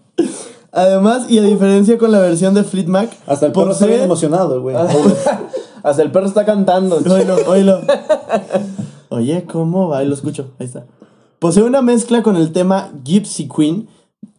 [0.71, 4.01] Además, y a diferencia con la versión de Fleet Mac, Hasta el perro está bien
[4.01, 4.75] emocionado, güey.
[5.83, 6.97] Hasta el perro está cantando.
[6.97, 7.81] Oílo, oílo.
[9.09, 9.99] Oye, ¿cómo va?
[9.99, 10.51] Ahí lo escucho.
[10.59, 10.85] Ahí está.
[11.39, 13.87] Posee una mezcla con el tema Gypsy Queen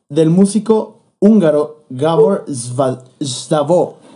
[0.09, 3.03] del músico húngaro Gabor Zva-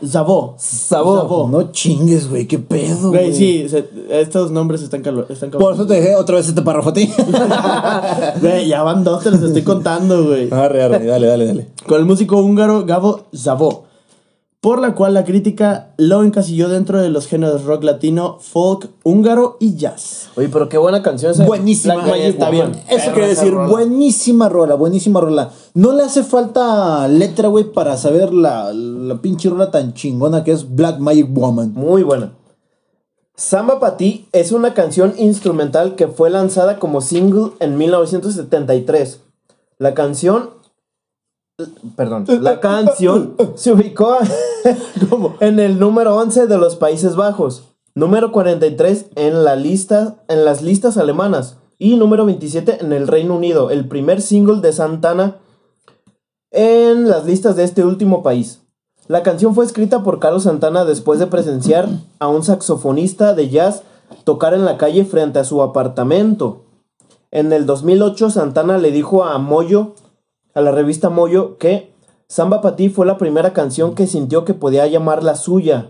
[0.07, 0.55] Zavo.
[0.59, 1.49] Zavo.
[1.51, 3.35] No chingues, güey, qué pedo, Güey, güey.
[3.35, 6.91] sí, se- estos nombres están calo- están Por eso te dejé otra vez este párrafo
[6.91, 7.11] a ti.
[8.41, 10.49] Güey, ya van dos, te los estoy contando, güey.
[10.53, 11.69] Arre, arre, dale, dale, dale.
[11.87, 13.85] Con el músico húngaro Gabo Zavo.
[14.61, 19.57] Por la cual la crítica lo encasilló dentro de los géneros rock latino, folk, húngaro
[19.61, 20.31] y jazz.
[20.35, 21.47] Oye, pero qué buena canción esa.
[21.47, 21.95] Buenísima.
[21.95, 22.73] Magic está bien.
[22.89, 23.69] Eso quiere decir, rola.
[23.69, 25.53] buenísima rola, buenísima rola.
[25.75, 30.51] No le hace falta letra, güey, para saber la, la pinche rola tan chingona que
[30.51, 31.75] es Black Magic Woman.
[31.75, 32.33] Muy buena.
[33.37, 39.21] Samba Pa' Ti es una canción instrumental que fue lanzada como single en 1973.
[39.79, 40.58] La canción.
[41.97, 42.25] Perdón.
[42.41, 44.17] La canción se ubicó
[45.41, 47.65] en el número 11 de los Países Bajos,
[47.97, 53.35] número 43 en, la lista, en las listas alemanas y número 27 en el Reino
[53.35, 55.39] Unido, el primer single de Santana
[56.53, 58.61] en las listas de este último país.
[59.09, 61.89] La canción fue escrita por Carlos Santana después de presenciar
[62.21, 63.83] a un saxofonista de jazz
[64.23, 66.67] tocar en la calle frente a su apartamento.
[67.33, 69.95] En el 2008 Santana le dijo a Moyo,
[70.59, 71.93] a la revista Moyo, que
[72.29, 75.89] Samba Pa' Ti fue la primera canción que sintió que podía llamar la suya.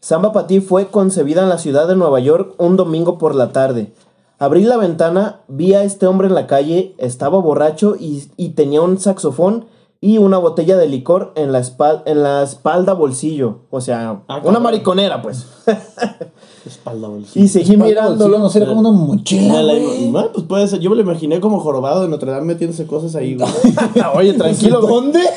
[0.00, 3.52] Samba Pa' Ti fue concebida en la ciudad de Nueva York un domingo por la
[3.52, 3.92] tarde.
[4.38, 8.82] Abrí la ventana, vi a este hombre en la calle, estaba borracho y, y tenía
[8.82, 9.66] un saxofón
[10.00, 13.60] y una botella de licor en la, espal- en la espalda bolsillo.
[13.70, 15.46] O sea, Ah, una mariconera, pues.
[16.66, 17.08] Espalda.
[17.34, 18.38] Y seguí mirándolo.
[18.38, 20.80] No sería como una mochila, la- pues puede ser.
[20.80, 23.48] Yo me lo imaginé como jorobado de Notre Dame metiéndose cosas ahí, güey.
[24.16, 24.94] Oye, tranquilo, güey.
[24.94, 25.20] ¿Dónde?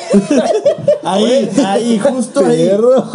[1.03, 2.69] Ahí, ahí, justo ahí.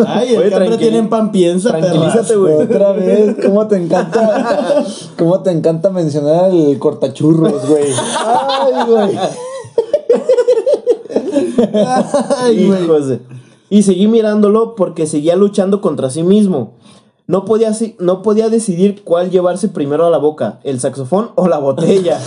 [0.06, 2.54] Ay, el Oye, cambre tranquili- tiene en pan piensa, tranquilízate, güey.
[2.54, 4.82] Otra vez, ¿cómo te encanta?
[5.18, 7.84] ¿Cómo te encanta mencionar el cortachurros, güey?
[8.24, 9.18] Ay, güey.
[12.38, 13.20] Ay, güey.
[13.68, 16.72] Y seguí mirándolo porque seguía luchando contra sí mismo.
[17.26, 21.46] No podía, si- no podía decidir cuál llevarse primero a la boca, el saxofón o
[21.48, 22.20] la botella.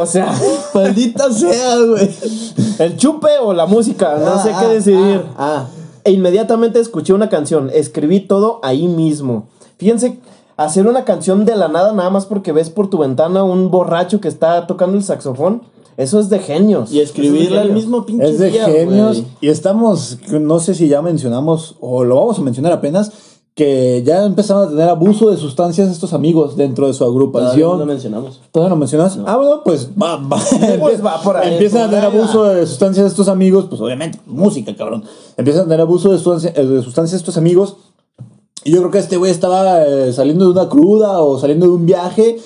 [0.00, 0.32] o sea,
[0.74, 2.08] Maldita sea, güey.
[2.78, 5.22] el chupe o la música, no sé Ah, qué ah, decidir.
[5.36, 5.66] Ah,
[6.04, 9.48] E inmediatamente escuché una canción, escribí todo ahí mismo.
[9.78, 10.18] Fíjense,
[10.56, 14.20] hacer una canción de la nada nada más porque ves por tu ventana un borracho
[14.20, 15.62] que está tocando el saxofón,
[15.96, 16.92] eso es de genios.
[16.92, 17.74] y escribirla es genios.
[17.84, 19.24] mismo pinche Es de día, genios.
[19.40, 23.10] Y estamos, no sé si ya mencionamos, o lo vamos a mencionar apenas,
[23.56, 27.26] que ya empezaron a tener abuso de sustancias estos amigos dentro de su Todavía no
[27.32, 27.78] agrupación.
[27.78, 28.40] lo mencionamos.
[28.52, 29.18] ¿Todavía lo mencionas?
[29.26, 30.38] Ah, bueno, pues va, va.
[30.78, 33.80] Pues va por ahí, Empiezan a por tener ahí abuso de sustancias estos amigos, pues
[33.80, 35.04] obviamente, música, cabrón.
[35.38, 37.76] Empiezan a tener abuso de, sustancia- eh, de sustancias estos amigos.
[38.62, 41.72] Y yo creo que este güey estaba eh, saliendo de una cruda o saliendo de
[41.72, 42.38] un viaje.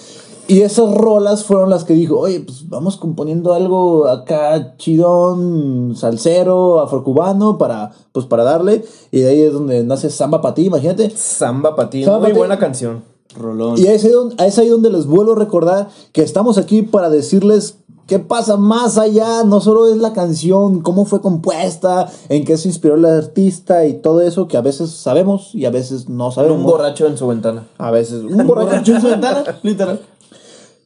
[0.51, 6.81] Y esas rolas fueron las que dijo, oye, pues vamos componiendo algo acá chidón, salsero,
[6.81, 8.85] afrocubano, para, pues para darle.
[9.13, 11.09] Y de ahí es donde nace Samba Pa' Ti, imagínate.
[11.11, 13.05] Samba Pa' Ti, Samba muy buena canción.
[13.39, 13.79] Rolón.
[13.79, 17.11] Y es ahí, donde, es ahí donde les vuelvo a recordar que estamos aquí para
[17.11, 17.77] decirles
[18.09, 19.45] qué pasa más allá.
[19.45, 23.95] No solo es la canción, cómo fue compuesta, en qué se inspiró el artista y
[23.95, 26.59] todo eso que a veces sabemos y a veces no sabemos.
[26.59, 27.69] Un borracho en su ventana.
[27.79, 28.25] A veces.
[28.25, 30.01] Un borracho en su ventana, literal.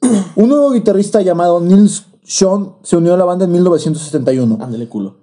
[0.36, 4.58] Un nuevo guitarrista llamado Nils Sean se unió a la banda en 1971.
[4.60, 5.16] Ándale, culo.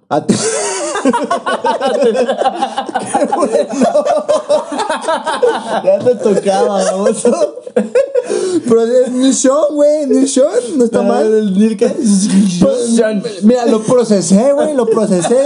[5.84, 7.56] Ya te tocaba, baboso.
[8.68, 10.06] Pero es Nils Sean, güey.
[10.06, 11.26] Nils Sean, no está mal.
[11.26, 11.88] El ¿qué?
[11.88, 15.44] Pues, Mira, lo procesé, güey, lo procesé.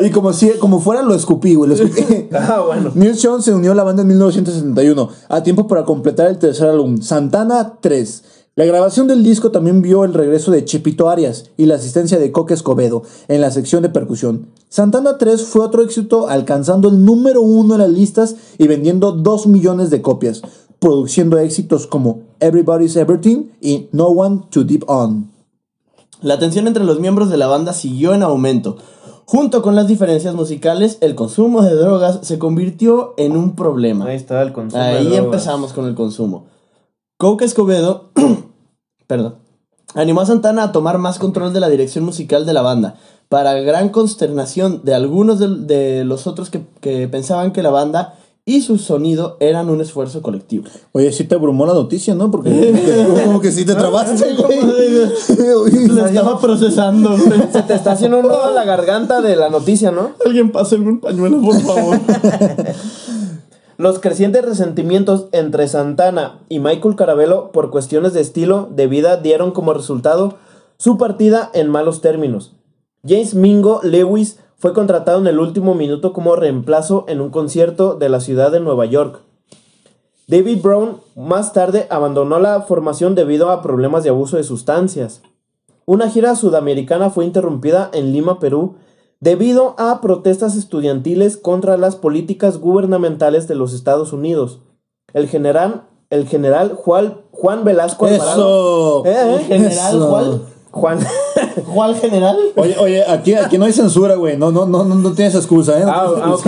[0.00, 1.70] Y, y como si como fuera, lo escupí, güey.
[1.70, 2.28] Lo escupí.
[2.42, 2.92] Ah, bueno.
[2.94, 6.68] Neil Sean se unió a la banda en 1971, a tiempo para completar el tercer
[6.68, 8.22] álbum, Santana 3.
[8.56, 12.32] La grabación del disco también vio el regreso de Chepito Arias y la asistencia de
[12.32, 14.48] Coque Escobedo en la sección de percusión.
[14.68, 19.46] Santana 3 fue otro éxito, alcanzando el número uno en las listas y vendiendo 2
[19.46, 20.42] millones de copias,
[20.78, 25.30] produciendo éxitos como Everybody's Everything y No One to Deep On.
[26.20, 28.76] La tensión entre los miembros de la banda siguió en aumento.
[29.24, 34.06] Junto con las diferencias musicales, el consumo de drogas se convirtió en un problema.
[34.06, 34.82] Ahí está el consumo.
[34.82, 35.24] de Ahí drogas.
[35.24, 36.46] empezamos con el consumo.
[37.20, 38.08] Coke Escobedo,
[39.06, 39.34] perdón,
[39.94, 42.94] animó a Santana a tomar más control de la dirección musical de la banda,
[43.28, 48.14] para gran consternación de algunos de, de los otros que, que pensaban que la banda
[48.46, 50.64] y su sonido eran un esfuerzo colectivo.
[50.92, 52.30] Oye, sí te abrumó la noticia, ¿no?
[52.30, 55.88] Porque como que sí te trabaste, güey.
[55.94, 57.42] La estaba procesando, güey.
[57.52, 60.12] Se te está haciendo un nudo en la garganta de la noticia, ¿no?
[60.24, 62.00] Alguien pásenme un pañuelo, por favor.
[63.80, 69.52] Los crecientes resentimientos entre Santana y Michael Carabello por cuestiones de estilo de vida dieron
[69.52, 70.34] como resultado
[70.76, 72.52] su partida en malos términos.
[73.08, 78.10] James Mingo Lewis fue contratado en el último minuto como reemplazo en un concierto de
[78.10, 79.22] la ciudad de Nueva York.
[80.26, 85.22] David Brown más tarde abandonó la formación debido a problemas de abuso de sustancias.
[85.86, 88.74] Una gira sudamericana fue interrumpida en Lima, Perú,
[89.20, 94.60] debido a protestas estudiantiles contra las políticas gubernamentales de los Estados Unidos.
[95.12, 99.04] El general, el general Juan, Juan Velasco Alvarado.
[99.04, 99.06] Eso.
[99.06, 99.34] ¿Eh, eh?
[99.36, 100.10] ¿El general Eso.
[100.10, 100.42] Juan?
[100.70, 100.98] Juan.
[101.66, 102.36] ¿Juan general?
[102.56, 104.36] Oye, oye, aquí, aquí no hay censura, güey.
[104.36, 105.84] No, no, no, no, tienes excusa, ¿eh?
[105.84, 106.46] No Ah, ah, ok.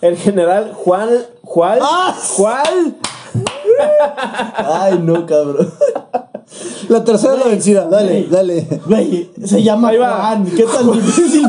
[0.00, 1.08] El general Juan.
[1.42, 1.78] Juan.
[1.82, 2.16] ¡Ah!
[2.36, 2.96] Juan.
[4.56, 5.72] Ay, no, cabrón.
[6.90, 7.84] La tercera es la vencida.
[7.88, 8.66] Dale, dale.
[8.84, 10.10] Güey, se llama Ahí va.
[10.10, 10.44] Juan.
[10.44, 11.42] ¿Qué tan difícil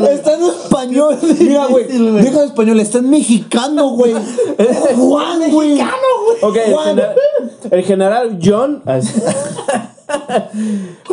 [0.00, 0.14] güey?
[0.14, 1.18] Está en español.
[1.22, 1.84] Es Mira, güey.
[1.88, 2.80] Deja de español.
[2.80, 4.14] Está en mexicano, güey.
[4.96, 5.78] Juan, güey.
[6.40, 6.96] Ok, el, Juan.
[6.96, 7.14] gener-
[7.70, 8.82] el general John.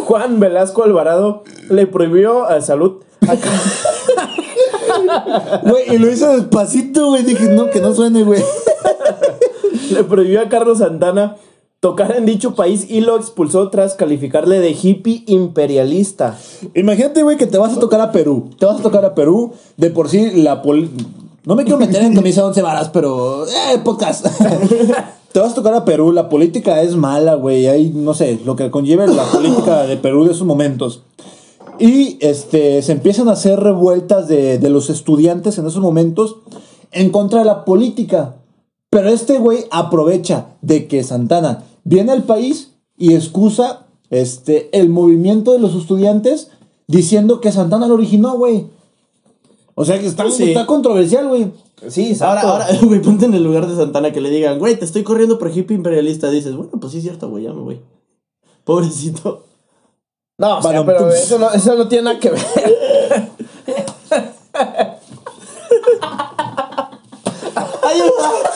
[0.05, 3.03] Juan Velasco Alvarado le prohibió a salud.
[5.63, 7.23] Güey, y lo hizo despacito, güey.
[7.23, 8.41] Dije, no, que no suene, güey.
[9.91, 11.35] le prohibió a Carlos Santana
[11.79, 16.37] tocar en dicho país y lo expulsó tras calificarle de hippie imperialista.
[16.75, 18.49] Imagínate, güey, que te vas a tocar a Perú.
[18.59, 19.53] Te vas a tocar a Perú.
[19.77, 20.89] De por sí, la pol...
[21.45, 23.45] No me quiero meter en camisa 11 varas, pero...
[23.45, 24.25] ¡Eh, podcast!
[25.31, 26.11] te vas a tocar a Perú.
[26.11, 27.67] La política es mala, güey.
[27.67, 31.03] Hay, no sé, lo que conlleva la política de Perú de esos momentos.
[31.79, 36.35] Y este, se empiezan a hacer revueltas de, de los estudiantes en esos momentos
[36.91, 38.35] en contra de la política.
[38.89, 45.54] Pero este güey aprovecha de que Santana viene al país y excusa este, el movimiento
[45.54, 46.52] de los estudiantes
[46.86, 48.67] diciendo que Santana lo originó, güey.
[49.73, 50.49] O sea que está, Sí.
[50.49, 51.52] está controversial, güey.
[51.88, 54.86] Sí, Ahora, ahora, güey, ponte en el lugar de Santana que le digan, güey, te
[54.86, 56.30] estoy corriendo por hippie imperialista.
[56.30, 57.82] Dices, bueno, pues sí es cierto, güey, ya me voy.
[58.63, 59.45] Pobrecito.
[60.38, 62.41] No, o sea, Bueno, pero eso no, eso no tiene nada que ver.
[67.82, 68.48] ¡Ayuda!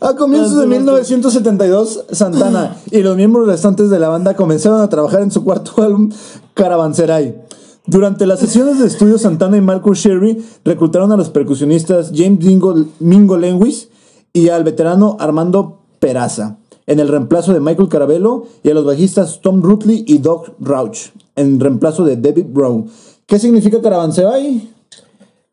[0.00, 5.22] A comienzos de 1972, Santana y los miembros restantes de la banda comenzaron a trabajar
[5.22, 6.10] en su cuarto álbum,
[6.54, 7.42] Caravanserai.
[7.86, 12.74] Durante las sesiones de estudio, Santana y Marcus Sherry reclutaron a los percusionistas James Dingo,
[12.98, 13.88] Mingo Lewis
[14.32, 19.40] y al veterano Armando Peraza en el reemplazo de Michael Carabello y a los bajistas
[19.40, 22.86] Tom Rutley y Doug Rauch en reemplazo de David Brown.
[23.26, 24.75] ¿Qué significa Caravanserai?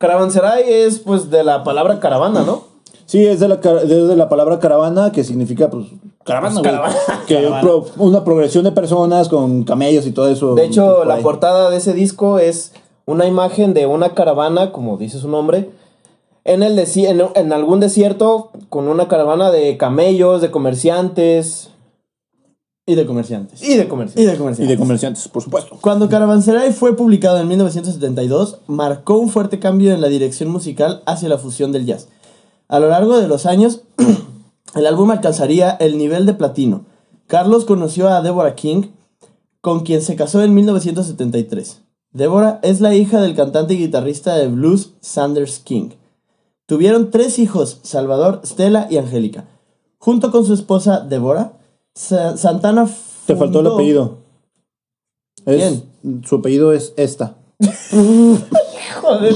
[0.08, 2.64] Caravanserai es pues de la palabra caravana, ¿no?
[3.06, 5.86] Sí, es de la, de la palabra caravana, que significa, pues,
[6.26, 6.62] caravana.
[7.26, 10.56] Que pro- una progresión de personas con camellos y todo eso.
[10.56, 11.24] De hecho, por la ahí.
[11.24, 12.74] portada de ese disco es
[13.06, 15.70] una imagen de una caravana, como dice su nombre,
[16.44, 21.70] en, el desi- en, en algún desierto con una caravana de camellos, de comerciantes
[22.86, 23.64] Y de comerciantes.
[23.64, 24.26] y de Y comerciantes.
[24.28, 24.68] de Y comerciantes.
[24.68, 25.78] de comerciantes, por supuesto.
[25.80, 31.30] Cuando Caravanserai fue publicado en 1972, marcó un fuerte cambio en la dirección musical hacia
[31.30, 32.10] la fusión del jazz.
[32.68, 33.82] A lo largo de los años,
[34.76, 36.86] el álbum alcanzaría el nivel de platino.
[37.28, 38.88] Carlos conoció a Deborah King,
[39.62, 41.80] con quien se casó en 1973.
[42.12, 45.92] Deborah es la hija del cantante y guitarrista de blues Sanders King.
[46.66, 49.46] Tuvieron tres hijos, Salvador, Stella y Angélica.
[50.00, 51.54] Junto con su esposa Deborah,
[51.96, 52.88] Sa- Santana
[53.28, 54.18] Te faltó el apellido.
[55.46, 55.84] Es-
[56.28, 57.36] Su apellido es esta.
[59.02, 59.36] Joder.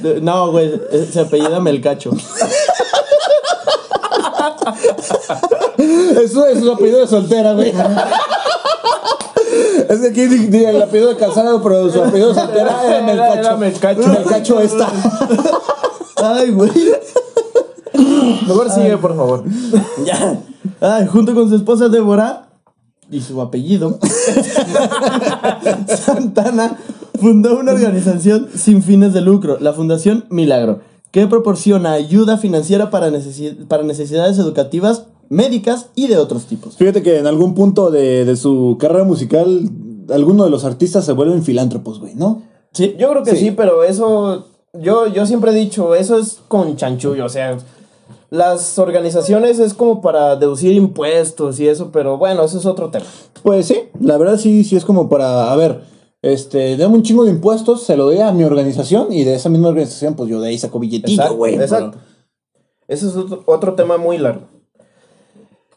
[0.00, 2.10] De- No, güey, eh, se apellida Melcacho.
[5.78, 7.72] Eso es su apellido de soltera, güey.
[9.88, 13.06] Es que aquí di el apellido de casado, pero su apellido de soltera era Era-
[13.06, 13.38] Melcacho.
[13.40, 14.08] era Melcacho.
[14.08, 14.88] Melcacho esta.
[16.16, 16.70] Ay, güey.
[18.46, 19.44] Mejor sigue, por favor.
[20.04, 20.40] Ya.
[20.80, 22.48] Ay, junto con su esposa Débora
[23.10, 23.98] y su apellido,
[25.86, 26.76] Santana
[27.20, 33.10] fundó una organización sin fines de lucro, la Fundación Milagro, que proporciona ayuda financiera para,
[33.10, 36.76] necesi- para necesidades educativas, médicas y de otros tipos.
[36.76, 39.68] Fíjate que en algún punto de, de su carrera musical,
[40.12, 42.42] algunos de los artistas se vuelven filántropos, güey, ¿no?
[42.72, 43.36] Sí, Yo creo que Sí.
[43.38, 44.46] sí, pero eso.
[44.74, 47.24] Yo, yo siempre he dicho, eso es con chanchullo.
[47.24, 47.56] O sea,
[48.30, 53.06] las organizaciones es como para deducir impuestos y eso, pero bueno, eso es otro tema.
[53.42, 55.82] Pues sí, la verdad sí, sí es como para, a ver,
[56.22, 59.48] este, dame un chingo de impuestos, se lo doy a mi organización y de esa
[59.48, 61.54] misma organización, pues yo de ahí saco billetito, Exacto, güey.
[61.54, 61.98] exacto.
[62.86, 64.46] Ese es otro, otro tema muy largo.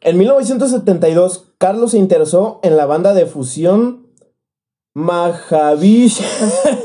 [0.01, 4.07] En 1972, Carlos se interesó en la banda de fusión
[4.93, 6.17] Mahavish.
[6.17, 6.77] Qué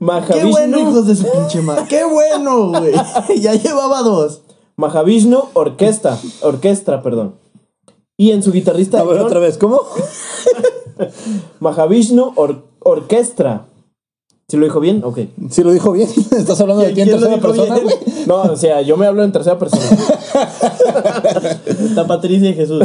[0.00, 1.84] Mahavishnu, bueno, hijos de su pinche madre.
[1.88, 2.92] Qué bueno, güey.
[3.40, 4.42] ya llevaba dos.
[4.80, 7.34] Mahavishnu Orquesta, Orquestra, perdón.
[8.16, 9.78] Y en su guitarrista A ver, John- otra vez, ¿cómo?
[11.60, 13.66] Mahavishnu Or- Orquestra.
[14.48, 15.02] ¿Sí lo dijo bien?
[15.04, 15.18] Ok.
[15.50, 17.94] Si lo dijo bien, estás hablando de ti en ¿Quién lo tercera persona, güey.
[18.26, 19.84] No, o sea, yo me hablo en tercera persona.
[21.66, 22.82] Está Patricia y Jesús.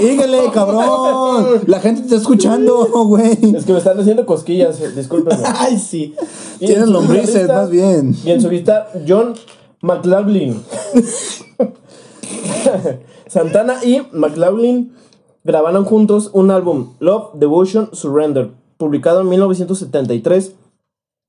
[0.00, 1.62] Síguele, cabrón.
[1.66, 3.32] La gente te está escuchando, güey.
[3.56, 5.42] es que me están haciendo cosquillas, eh, discúlpenme.
[5.56, 6.14] Ay, sí.
[6.58, 8.14] Tienes lombrices, más bien.
[8.24, 9.34] Y en su guitarra, John
[9.80, 10.62] McLaughlin.
[13.26, 14.92] Santana y McLaughlin
[15.44, 20.52] grabaron juntos un álbum, Love, Devotion, Surrender, publicado en 1973,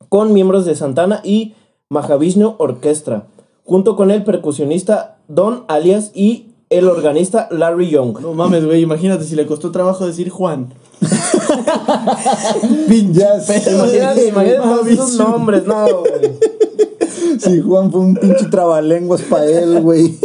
[0.10, 1.56] con miembros de Santana y
[1.90, 3.28] Mahavishnu Orchestra,
[3.64, 8.20] junto con el percusionista Don Alias y el organista Larry Young.
[8.22, 8.82] No mames, güey.
[8.82, 10.74] Imagínate si le costó trabajo decir Juan.
[13.42, 16.38] Sé, Imagínate, imagínate todos esos nombres, no, güey.
[17.40, 20.18] Sí, Juan fue un pinche trabalenguas para él, güey.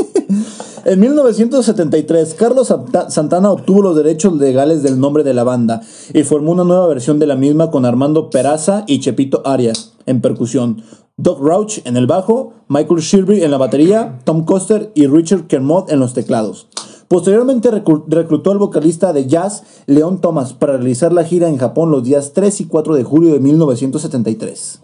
[0.85, 5.81] En 1973, Carlos Santa- Santana obtuvo los derechos legales del nombre de la banda
[6.13, 10.21] y formó una nueva versión de la misma con Armando Peraza y Chepito Arias en
[10.21, 10.83] percusión,
[11.17, 15.93] Doc Rauch en el bajo, Michael Shirby en la batería, Tom Coster y Richard Kermode
[15.95, 16.67] en los teclados.
[17.09, 21.91] Posteriormente reclu- reclutó al vocalista de jazz Leon Thomas para realizar la gira en Japón
[21.91, 24.81] los días 3 y 4 de julio de 1973.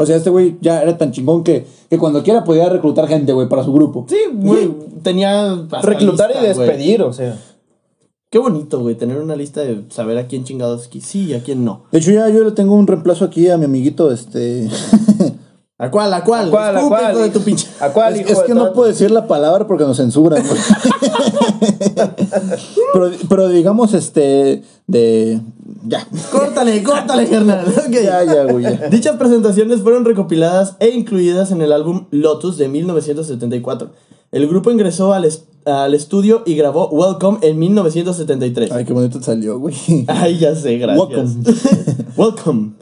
[0.00, 3.34] O sea, este güey ya era tan chingón que, que cuando quiera podía reclutar gente,
[3.34, 4.06] güey, para su grupo.
[4.08, 4.70] Sí, güey.
[5.02, 5.66] Tenía.
[5.82, 7.38] Reclutar y lista, despedir, o sea.
[8.30, 8.94] Qué bonito, güey.
[8.94, 11.82] Tener una lista de saber a quién chingados sí y a quién no.
[11.92, 14.70] De hecho, ya yo le tengo un reemplazo aquí a mi amiguito, este...
[15.82, 16.12] ¿A cuál?
[16.12, 16.48] ¿A cuál?
[16.48, 16.76] ¿A cuál?
[16.76, 17.16] ¿A cuál?
[17.22, 17.66] de tu pinche.
[17.80, 20.42] ¿A cuál, es hijo es de que no puedo decir la palabra porque nos censuran,
[22.92, 25.40] pero, pero digamos, este, de...
[25.86, 26.06] Ya.
[26.30, 27.64] Córtale, córtale, carnal.
[27.90, 28.88] Ya, ya, güey, ya.
[28.90, 33.90] Dichas presentaciones fueron recopiladas e incluidas en el álbum Lotus de 1974.
[34.32, 38.70] El grupo ingresó al, est- al estudio y grabó Welcome en 1973.
[38.70, 39.74] Ay, qué bonito salió, güey.
[40.08, 41.08] Ay, ya sé, gracias.
[41.08, 41.54] Welcome.
[42.18, 42.72] Welcome.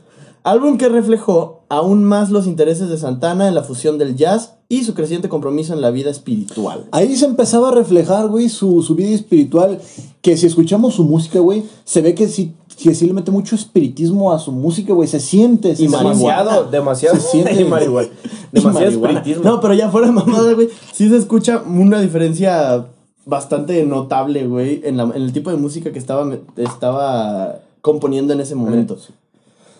[0.50, 4.84] Álbum que reflejó aún más los intereses de Santana en la fusión del jazz y
[4.84, 6.86] su creciente compromiso en la vida espiritual.
[6.92, 9.78] Ahí se empezaba a reflejar, güey, su, su vida espiritual.
[10.22, 13.54] Que si escuchamos su música, güey, se ve que sí, que sí le mete mucho
[13.54, 15.08] espiritismo a su música, güey.
[15.08, 15.74] Se siente.
[15.76, 15.86] Se Y.
[15.88, 17.16] Demasiado, demasiado.
[17.16, 17.52] Se siente.
[17.60, 18.08] Y marihuana.
[18.52, 19.42] Demasiado espiritismo.
[19.44, 20.68] No, pero ya fuera de mamada, güey.
[20.92, 22.86] Sí se escucha una diferencia
[23.26, 26.26] bastante notable, güey, en, la- en el tipo de música que estaba,
[26.56, 28.96] estaba componiendo en ese momento.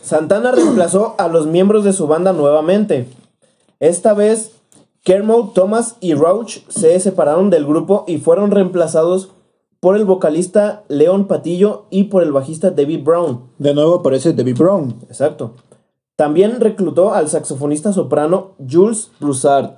[0.09, 3.07] Santana reemplazó a los miembros de su banda nuevamente.
[3.79, 4.53] Esta vez,
[5.05, 9.29] Kermode, Thomas y Roach se separaron del grupo y fueron reemplazados
[9.81, 13.51] por el vocalista Leon Patillo y por el bajista David Brown.
[13.59, 14.97] De nuevo aparece Debbie Brown.
[15.09, 15.57] Exacto.
[16.17, 19.73] También reclutó al saxofonista soprano Jules Broussard.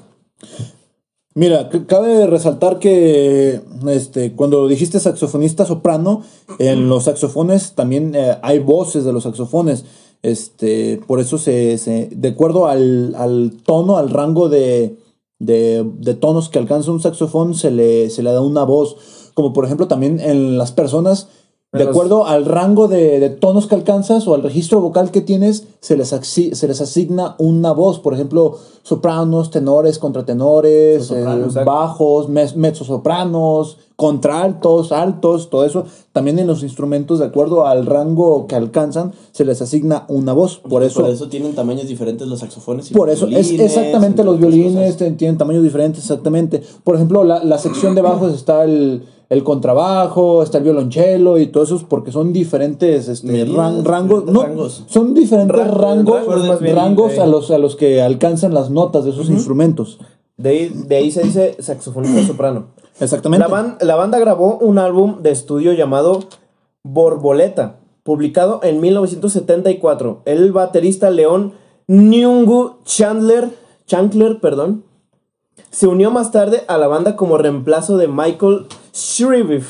[1.35, 6.23] Mira, cabe resaltar que este, cuando dijiste saxofonista soprano,
[6.61, 9.85] en los saxofones también eh, hay voces de los saxofones.
[10.23, 14.97] Este, por eso se, se- de acuerdo al, al tono, al rango de,
[15.39, 18.97] de, de tonos que alcanza un saxofón, se le, se le da una voz.
[19.35, 21.29] Como por ejemplo también en las personas,
[21.73, 25.69] de acuerdo al rango de, de tonos que alcanzas o al registro vocal que tienes,
[25.81, 28.01] se les, se les asigna una voz.
[28.01, 31.65] Por ejemplo, sopranos, tenores, contratenores, eh, exacto.
[31.71, 35.85] bajos, mez- mezzosopranos, contraltos, altos, todo eso.
[36.13, 40.59] También en los instrumentos, de acuerdo al rango que alcanzan, se les asigna una voz.
[40.69, 43.61] Por eso, Por eso tienen tamaños diferentes los saxofones y por los eso es violines,
[43.77, 46.63] exactamente entre los violines tienen tamaños diferentes, exactamente.
[46.83, 51.47] Por ejemplo, la, la sección de bajos está el, el contrabajo, está el violonchelo y
[51.47, 54.25] todo eso, porque son diferentes este, ran- rangos.
[54.27, 54.85] No, rangos.
[54.89, 59.11] son diferentes Ra- rangos, rangos rangos a los, a los que alcanzan las notas de
[59.11, 59.99] esos instrumentos.
[60.37, 62.67] De ahí, de ahí se dice saxofonista soprano.
[62.99, 63.47] Exactamente.
[63.49, 66.21] La, ban- la banda grabó un álbum de estudio llamado
[66.83, 70.23] Borboleta, publicado en 1974.
[70.25, 71.53] El baterista León
[71.87, 73.51] Nyungu Chandler,
[73.87, 74.85] Chandler perdón,
[75.71, 79.69] se unió más tarde a la banda como reemplazo de Michael Shriviff.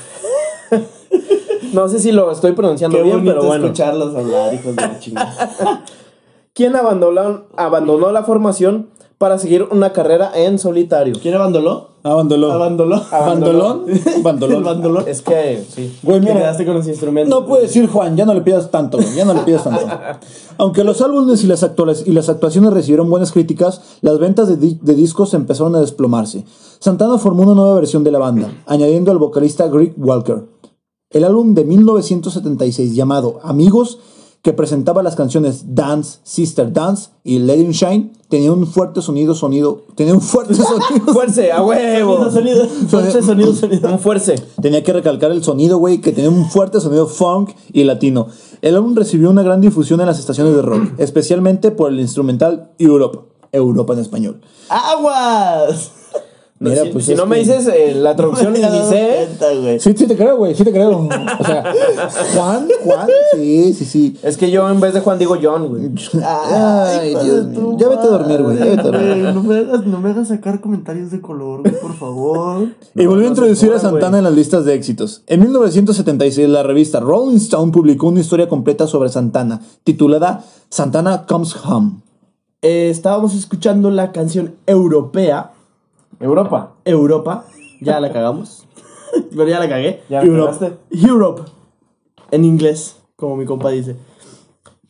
[1.73, 3.65] no sé si lo estoy pronunciando Qué bien, pero bueno.
[3.67, 5.85] escucharlos hablar, hijos de la chingada.
[6.55, 8.91] quien abandonó, abandonó la formación
[9.21, 11.15] para seguir una carrera en solitario.
[11.21, 11.89] ¿Quién abandonó?
[12.03, 12.53] Abandoló.
[12.53, 13.03] Abandonó.
[13.11, 13.85] Bandolón.
[13.87, 14.65] El Bandolón.
[14.65, 15.05] bandolón.
[15.07, 15.95] Es que, sí.
[16.03, 17.29] Güey, Te mira, quedaste con los instrumentos.
[17.39, 19.83] No puede decir Juan, ya no le pidas tanto, güey, ya no le pidas tanto.
[20.57, 24.57] Aunque los álbumes y las, actuales, y las actuaciones recibieron buenas críticas, las ventas de,
[24.57, 26.47] di- de discos empezaron a desplomarse.
[26.79, 30.47] Santana formó una nueva versión de la banda, añadiendo al vocalista Greg Walker.
[31.11, 33.99] El álbum de 1976 llamado Amigos,
[34.43, 39.35] que presentaba las canciones Dance, Sister Dance y Let It Shine, tenía un fuerte sonido,
[39.35, 41.13] sonido, tenía un fuerte sonido.
[41.13, 42.31] Fuerce, a huevo.
[42.31, 42.89] Sonido, sonido.
[42.89, 43.93] Fuerte sonido, sonido.
[43.93, 44.37] Un fuerce.
[44.63, 48.29] Tenía que recalcar el sonido, güey, que tenía un fuerte sonido funk y latino.
[48.63, 52.71] El álbum recibió una gran difusión en las estaciones de rock, especialmente por el instrumental
[52.79, 53.19] Europe,
[53.53, 54.41] Europa en español.
[54.69, 56.00] ¡Aguas!
[56.63, 59.29] Mira, si pues si no me dices eh, la traducción, ni sé.
[59.79, 61.09] Sí, sí te creo, güey, sí te creo.
[61.09, 61.73] O sea,
[62.35, 64.19] Juan, Juan, sí, sí, sí.
[64.23, 65.91] Es que yo en vez de Juan digo John, güey.
[66.23, 67.77] Ay, Dios mío.
[67.79, 69.17] Ya vete a dormir, güey, ya vete a dormir.
[69.17, 72.69] madre, No me, hagas, no me hagas sacar comentarios de color, güey, por favor.
[72.95, 75.23] Y volvió a introducir a Santana en las listas de éxitos.
[75.29, 81.57] En 1976, la revista Rolling Stone publicó una historia completa sobre Santana, titulada Santana Comes
[81.65, 82.03] Home.
[82.61, 85.53] Eh, estábamos escuchando la canción europea.
[86.19, 86.75] Europa.
[86.85, 87.47] Europa.
[87.81, 88.67] Ya la cagamos.
[89.31, 90.03] Pero ya la cagué.
[90.09, 90.73] Ya Europe.
[90.91, 91.43] Europe.
[92.31, 93.97] En inglés, como mi compa dice.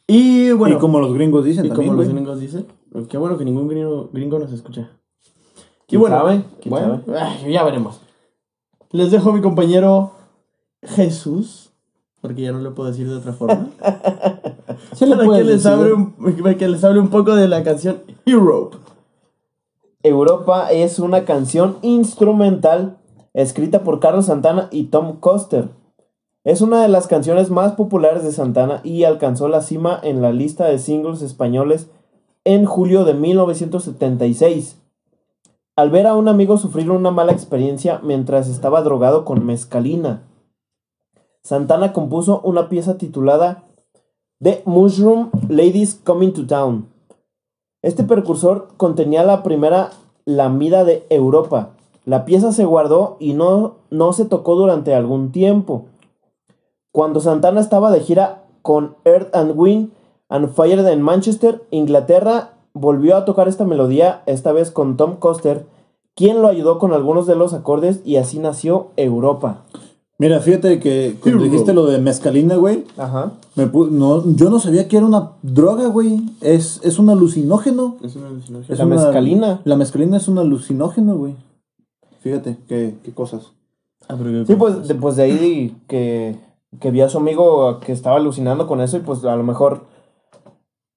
[0.06, 0.76] Y bueno.
[0.76, 2.66] y como los gringos dicen y también, como los gringos dicen.
[3.08, 4.90] Qué bueno que ningún gringo, gringo nos escucha.
[5.86, 8.00] Y ¿Quién bueno, bueno, ay, ya veremos.
[8.92, 10.12] Les dejo a mi compañero
[10.82, 11.70] Jesús,
[12.20, 13.68] porque ya no le puedo decir de otra forma.
[15.00, 15.70] Le para, que puedes les decir.
[15.70, 16.12] hable un,
[16.42, 18.76] para que les hable un poco de la canción Europe.
[20.02, 22.96] Europa es una canción instrumental
[23.34, 25.68] escrita por Carlos Santana y Tom Coster.
[26.42, 30.32] Es una de las canciones más populares de Santana y alcanzó la cima en la
[30.32, 31.90] lista de singles españoles
[32.44, 34.78] en julio de 1976.
[35.76, 40.22] Al ver a un amigo sufrir una mala experiencia mientras estaba drogado con mescalina,
[41.42, 43.64] Santana compuso una pieza titulada
[44.40, 46.89] The Mushroom Ladies Coming to Town.
[47.82, 49.90] Este precursor contenía la primera
[50.26, 51.70] lamida de Europa.
[52.04, 55.86] La pieza se guardó y no, no se tocó durante algún tiempo.
[56.92, 59.92] Cuando Santana estaba de gira con Earth and Wind
[60.28, 65.66] and Fire en Manchester, Inglaterra, volvió a tocar esta melodía, esta vez con Tom Coster,
[66.14, 69.62] quien lo ayudó con algunos de los acordes y así nació Europa.
[70.20, 73.32] Mira, fíjate que cuando dijiste lo de mezcalina, güey, Ajá.
[73.54, 76.20] me no, yo no sabía que era una droga, güey.
[76.42, 77.96] Es, es un alucinógeno.
[78.02, 78.70] Es una alucinación.
[78.70, 79.60] Es La una- mezcalina.
[79.64, 81.36] La mezcalina es un alucinógeno, güey.
[82.20, 83.52] Fíjate, qué, qué cosas.
[84.08, 86.36] Ah, pero qué Sí, pues, de, pues de ahí que,
[86.80, 89.86] que vi a su amigo que estaba alucinando con eso y pues a lo mejor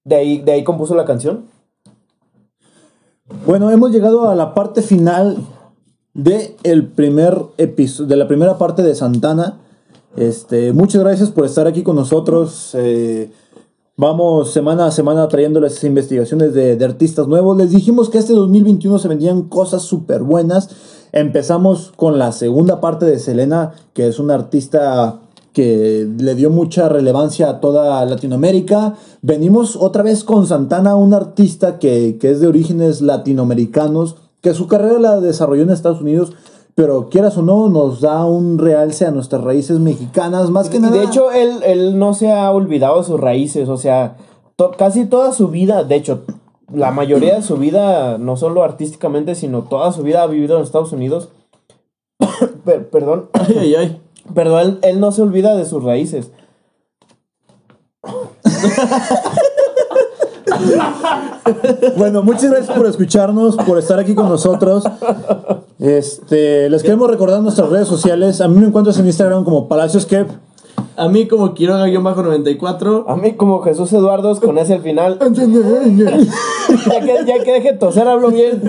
[0.03, 1.45] de ahí, de ahí compuso la canción.
[3.45, 5.37] Bueno, hemos llegado a la parte final
[6.13, 9.59] de el primer de la primera parte de Santana.
[10.15, 12.71] Este, muchas gracias por estar aquí con nosotros.
[12.73, 13.31] Eh,
[13.97, 17.57] vamos semana a semana trayéndoles investigaciones de, de artistas nuevos.
[17.57, 20.69] Les dijimos que este 2021 se vendían cosas súper buenas.
[21.11, 25.19] Empezamos con la segunda parte de Selena, que es una artista
[25.53, 28.95] que le dio mucha relevancia a toda Latinoamérica.
[29.21, 34.67] Venimos otra vez con Santana, un artista que, que es de orígenes latinoamericanos, que su
[34.67, 36.33] carrera la desarrolló en Estados Unidos,
[36.75, 40.79] pero quieras o no, nos da un realce a nuestras raíces mexicanas, más que Y
[40.81, 40.95] nada.
[40.97, 44.17] de hecho, él, él no se ha olvidado de sus raíces, o sea,
[44.55, 46.21] to- casi toda su vida, de hecho,
[46.73, 50.63] la mayoría de su vida, no solo artísticamente, sino toda su vida ha vivido en
[50.63, 51.29] Estados Unidos.
[52.65, 54.01] Per- perdón, Ay, ay, ay.
[54.33, 56.31] pero él, él no se olvida de sus raíces.
[61.97, 64.83] Bueno, muchas gracias por escucharnos, por estar aquí con nosotros.
[65.79, 68.41] Este, les queremos recordar nuestras redes sociales.
[68.41, 70.27] A mí me encuentras en Instagram como Palacios Kev.
[70.95, 73.05] A mí como Quiroga-94.
[73.07, 75.17] A mí como Jesús Eduardo con ese al final.
[76.91, 78.61] ya, que, ya que deje de toser, hablo bien.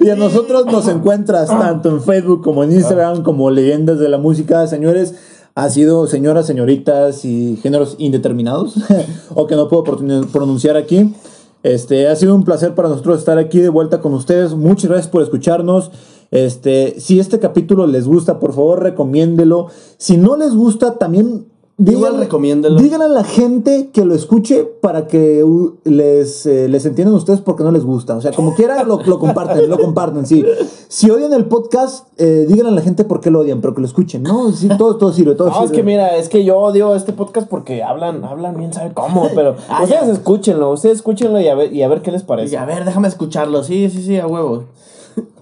[0.00, 4.18] Y a nosotros nos encuentras tanto en Facebook como en Instagram como Leyendas de la
[4.18, 4.66] Música.
[4.66, 5.14] Señores,
[5.54, 8.74] ha sido señoras, señoritas y géneros indeterminados
[9.34, 11.14] o que no puedo pronun- pronunciar aquí.
[11.62, 14.54] Este, ha sido un placer para nosotros estar aquí de vuelta con ustedes.
[14.54, 15.90] Muchas gracias por escucharnos.
[16.30, 19.66] Este, si este capítulo les gusta, por favor, recomiéndelo.
[19.98, 21.46] Si no les gusta, también
[21.84, 22.78] Igual recomiéndelo.
[22.78, 27.40] Digan a la gente que lo escuche para que uh, les, eh, les entiendan ustedes
[27.40, 28.16] porque no les gusta.
[28.16, 30.44] O sea, como quiera, lo, lo comparten, lo comparten, sí.
[30.88, 33.80] Si odian el podcast, eh, digan a la gente por qué lo odian, pero que
[33.80, 34.22] lo escuchen.
[34.22, 35.76] No, sí, todo, todo sirve, todo No, es sirve.
[35.76, 39.56] que mira, es que yo odio este podcast porque hablan, hablan bien, sabe cómo, pero
[39.70, 40.12] Ah, ustedes ya.
[40.12, 42.58] escúchenlo, ustedes escúchenlo y a ver, y a ver qué les Y parece.
[42.58, 43.62] a ver, déjame escucharlo.
[43.64, 44.64] Sí, sí, sí, a huevo.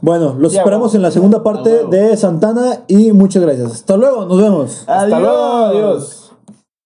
[0.01, 3.72] Bueno, los esperamos en la segunda parte de Santana y muchas gracias.
[3.72, 4.84] Hasta luego, nos vemos.
[4.86, 6.17] Hasta luego, adiós.